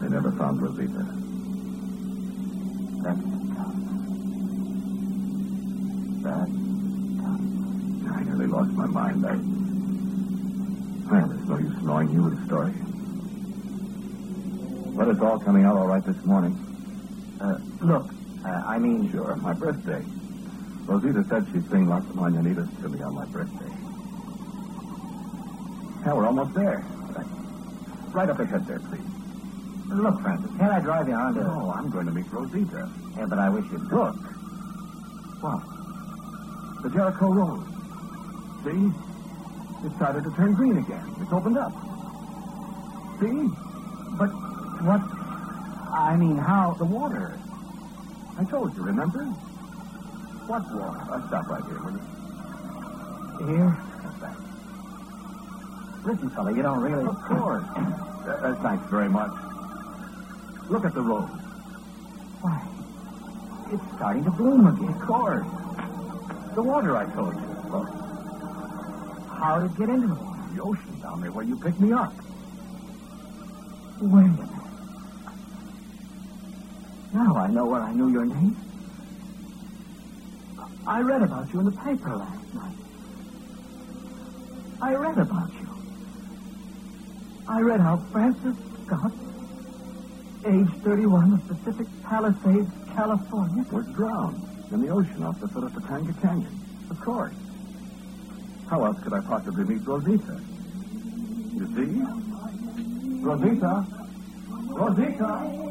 they 0.01 0.09
never 0.09 0.33
found 0.33 0.63
Rosita. 0.63 1.05
That's 3.05 3.21
tough. 3.53 3.77
That's 6.25 6.51
tough. 7.21 7.41
I 8.17 8.25
nearly 8.25 8.47
lost 8.47 8.73
my 8.73 8.87
mind. 8.87 9.27
I. 9.27 9.37
Well, 11.13 11.29
there's 11.29 11.47
no 11.47 11.59
use 11.59 11.83
knowing 11.85 12.11
you 12.11 12.31
the 12.31 12.45
story. 12.47 12.73
But 14.97 15.09
it's 15.09 15.21
all 15.21 15.39
coming 15.39 15.65
out 15.65 15.77
all 15.77 15.87
right 15.87 16.05
this 16.05 16.25
morning. 16.25 16.57
Uh, 17.39 17.59
look, 17.85 18.11
uh, 18.45 18.49
I 18.67 18.79
mean... 18.79 19.11
Sure, 19.13 19.37
my 19.37 19.53
birthday. 19.53 20.03
Rosita 20.87 21.23
said 21.29 21.47
she'd 21.53 21.69
sing 21.71 21.87
lots 21.87 22.09
of 22.09 22.17
Mananitas 22.17 22.71
to 22.81 22.89
me 22.89 23.03
on 23.03 23.15
my 23.15 23.27
birthday. 23.27 23.73
Yeah, 26.07 26.15
we're 26.15 26.27
almost 26.27 26.55
there. 26.55 26.96
Right, 28.17 28.31
up 28.31 28.41
ahead 28.41 28.67
there, 28.67 28.79
please. 28.79 29.05
Look, 29.93 30.23
Francis, 30.23 30.51
can't 30.57 30.73
I 30.73 30.81
drive 30.81 31.07
you 31.07 31.13
on 31.13 31.35
to... 31.35 31.43
No, 31.43 31.71
I'm 31.77 31.91
going 31.91 32.07
to 32.07 32.13
meet 32.13 32.25
Rosita. 32.33 32.89
Yeah, 33.15 33.27
but 33.27 33.39
I 33.39 33.51
wish 33.51 33.71
you'd... 33.71 33.83
Look. 33.93 34.17
What? 35.45 35.61
The 36.83 36.89
Jericho 36.97 37.29
Rose. 37.29 37.69
See? 38.65 38.89
It 39.87 39.93
started 39.97 40.25
to 40.25 40.31
turn 40.35 40.55
green 40.55 40.79
again. 40.79 41.05
It's 41.21 41.31
opened 41.31 41.59
up. 41.59 41.73
See? 43.21 43.53
But 44.17 44.33
what... 44.81 45.03
I 45.93 46.17
mean, 46.17 46.39
how... 46.39 46.73
The 46.79 46.87
water. 46.87 47.39
I 48.39 48.45
told 48.45 48.75
you, 48.77 48.83
remember? 48.83 49.25
What 50.49 50.63
water? 50.73 51.05
I'll 51.13 51.29
stop 51.29 51.51
right 51.51 51.65
here, 51.65 51.83
will 51.85 51.93
you? 51.93 53.57
Here? 53.57 53.77
That's 54.03 54.21
that. 54.21 54.56
Listen, 56.07 56.31
fella, 56.31 56.53
you 56.55 56.63
don't 56.63 56.81
really... 56.81 57.05
Of 57.05 57.21
course. 57.23 57.65
Uh, 57.75 58.31
uh, 58.31 58.55
thanks 58.63 58.89
very 58.91 59.09
much. 59.09 59.33
Look 60.71 60.85
at 60.85 60.95
the 60.95 61.03
rose. 61.03 61.29
Why, 62.43 62.63
it's 63.73 63.97
starting 63.97 64.25
to 64.25 64.31
bloom 64.31 64.67
again. 64.69 64.95
Of 64.95 65.01
course. 65.01 65.47
The 66.55 66.63
water 66.63 66.97
I 66.97 67.07
told 67.13 67.35
you. 67.35 67.41
Look, 67.71 67.89
How 69.37 69.59
did 69.61 69.73
it 69.73 69.79
get 69.79 69.89
into 69.89 70.07
the 70.09 70.15
water? 70.15 70.33
the 70.55 70.63
ocean 70.63 71.01
down 71.03 71.21
there 71.21 71.33
where 71.33 71.45
you 71.45 71.57
picked 71.57 71.81
me 71.81 71.93
up. 71.93 72.13
Wait 74.01 74.25
a 74.25 74.29
minute. 74.29 74.49
Now 77.13 77.37
I 77.37 77.49
know 77.49 77.67
where 77.67 77.83
I 77.83 77.93
knew 77.93 78.11
your 78.11 78.25
name. 78.25 78.57
I 80.87 81.01
read 81.01 81.23
about 81.23 81.53
you 81.53 81.61
in 81.61 81.67
the 81.67 81.73
paper 81.73 82.17
last 82.17 82.55
night. 82.55 82.77
I 84.81 84.95
read 84.95 85.19
about 85.19 85.53
you. 85.61 85.66
I 87.49 87.61
read 87.61 87.81
how 87.81 87.99
Francis 88.11 88.57
Scott, 88.85 89.13
age 90.45 90.69
31 90.83 91.35
of 91.35 91.49
Pacific 91.49 91.87
Palisades, 92.03 92.71
California, 92.95 93.65
Was 93.71 93.87
drowned 93.95 94.43
in 94.73 94.83
the 94.83 94.89
ocean 94.89 95.23
off 95.23 95.41
the 95.41 95.47
foot 95.49 95.63
of 95.63 95.73
Topanga 95.73 96.21
Canyon. 96.21 96.61
Of 96.91 97.01
course. 97.01 97.35
How 98.69 98.85
else 98.85 99.01
could 99.01 99.13
I 99.13 99.21
possibly 99.21 99.65
meet 99.65 99.87
Rosita? 99.87 100.41
You 101.55 101.67
see? 101.75 103.23
Rosita? 103.23 103.87
Rosita? 104.71 105.67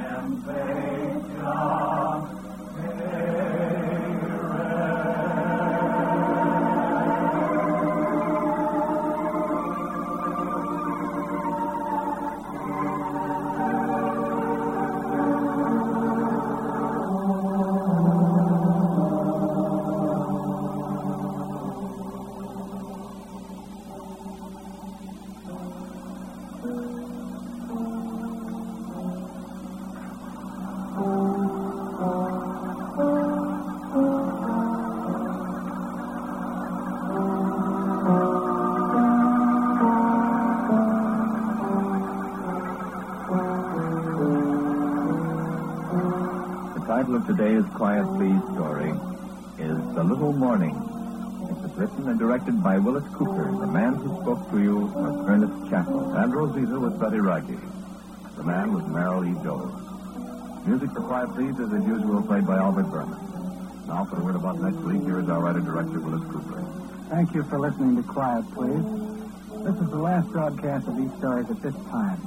The 0.00 0.06
today's 47.40 47.64
Quiet 47.72 48.04
Please 48.20 48.42
story 48.52 48.92
is 49.56 49.78
The 49.96 50.04
Little 50.04 50.34
Morning. 50.34 50.76
It 51.48 51.56
was 51.56 51.72
written 51.72 52.06
and 52.10 52.18
directed 52.18 52.62
by 52.62 52.76
Wyllis 52.76 53.08
Cooper. 53.16 53.48
The 53.58 53.66
man 53.66 53.94
who 53.94 54.12
spoke 54.20 54.50
to 54.50 54.60
you 54.60 54.76
was 54.92 55.24
Ernest 55.26 55.70
Chappell. 55.70 56.12
And 56.20 56.34
Rosita 56.34 56.78
was 56.78 56.92
Betty 57.00 57.16
Raggy. 57.16 57.56
The 58.36 58.44
man 58.44 58.74
was 58.74 58.84
Merrill 58.92 59.24
E. 59.24 59.32
Jones. 59.42 59.72
Music 60.68 60.92
for 60.92 61.00
Quiet 61.00 61.32
Please 61.32 61.56
is 61.56 61.72
as 61.72 61.80
usual 61.88 62.20
played 62.28 62.46
by 62.46 62.58
Albert 62.58 62.92
Buhrman. 62.92 63.16
Now 63.88 64.04
for 64.04 64.16
the 64.16 64.22
word 64.22 64.36
about 64.36 64.60
next 64.60 64.84
week, 64.84 65.00
here 65.08 65.20
is 65.20 65.30
our 65.30 65.40
writer-director, 65.40 65.98
Wyllis 65.98 66.28
Cooper. 66.28 66.60
Thank 67.08 67.32
you 67.32 67.42
for 67.44 67.58
listening 67.58 67.96
to 67.96 68.02
Quiet, 68.02 68.44
please. 68.52 68.84
This 69.64 69.80
is 69.80 69.88
the 69.88 69.96
last 69.96 70.28
broadcast 70.28 70.88
of 70.88 70.98
these 70.98 71.12
stories 71.16 71.48
at 71.48 71.62
this 71.62 71.74
time. 71.88 72.20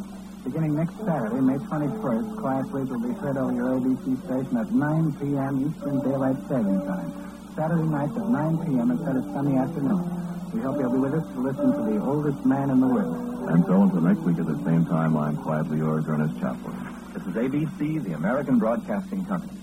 Beginning 0.44 0.76
next 0.76 0.98
Saturday, 0.98 1.40
May 1.40 1.56
21st, 1.56 2.36
Quiet 2.36 2.66
Please 2.68 2.90
will 2.92 3.00
be 3.00 3.16
heard 3.16 3.38
over 3.38 3.56
your 3.56 3.80
ABC 3.80 4.12
station 4.28 4.58
at 4.60 4.68
9 4.76 5.16
p.m. 5.16 5.54
Eastern 5.64 6.04
Daylight 6.04 6.36
Saving 6.52 6.84
Time. 6.84 7.10
Saturday 7.56 7.88
nights 7.88 8.12
at 8.20 8.28
9 8.28 8.58
p.m. 8.68 8.92
instead 8.92 9.16
of 9.16 9.24
Sunday 9.32 9.56
afternoon. 9.56 10.04
We 10.52 10.60
hope 10.60 10.76
you'll 10.84 10.92
be 10.92 11.00
with 11.00 11.16
us 11.16 11.24
to 11.32 11.40
listen 11.40 11.72
to 11.72 11.82
the 11.88 12.04
oldest 12.04 12.46
man 12.46 12.70
in 12.72 12.82
the 12.82 12.88
world. 12.88 13.16
And 13.56 13.64
so 13.64 13.88
until 13.88 14.02
next 14.02 14.20
week 14.28 14.38
at 14.38 14.46
the 14.46 14.60
same 14.68 14.84
time, 14.86 15.16
I'm 15.16 15.38
quietly 15.38 15.78
yours, 15.78 16.04
Ernest 16.10 16.36
Chappell. 16.42 16.76
This 17.16 17.24
is 17.24 17.36
ABC, 17.40 18.04
the 18.04 18.12
American 18.12 18.60
Broadcasting 18.60 19.24
Company. 19.26 19.63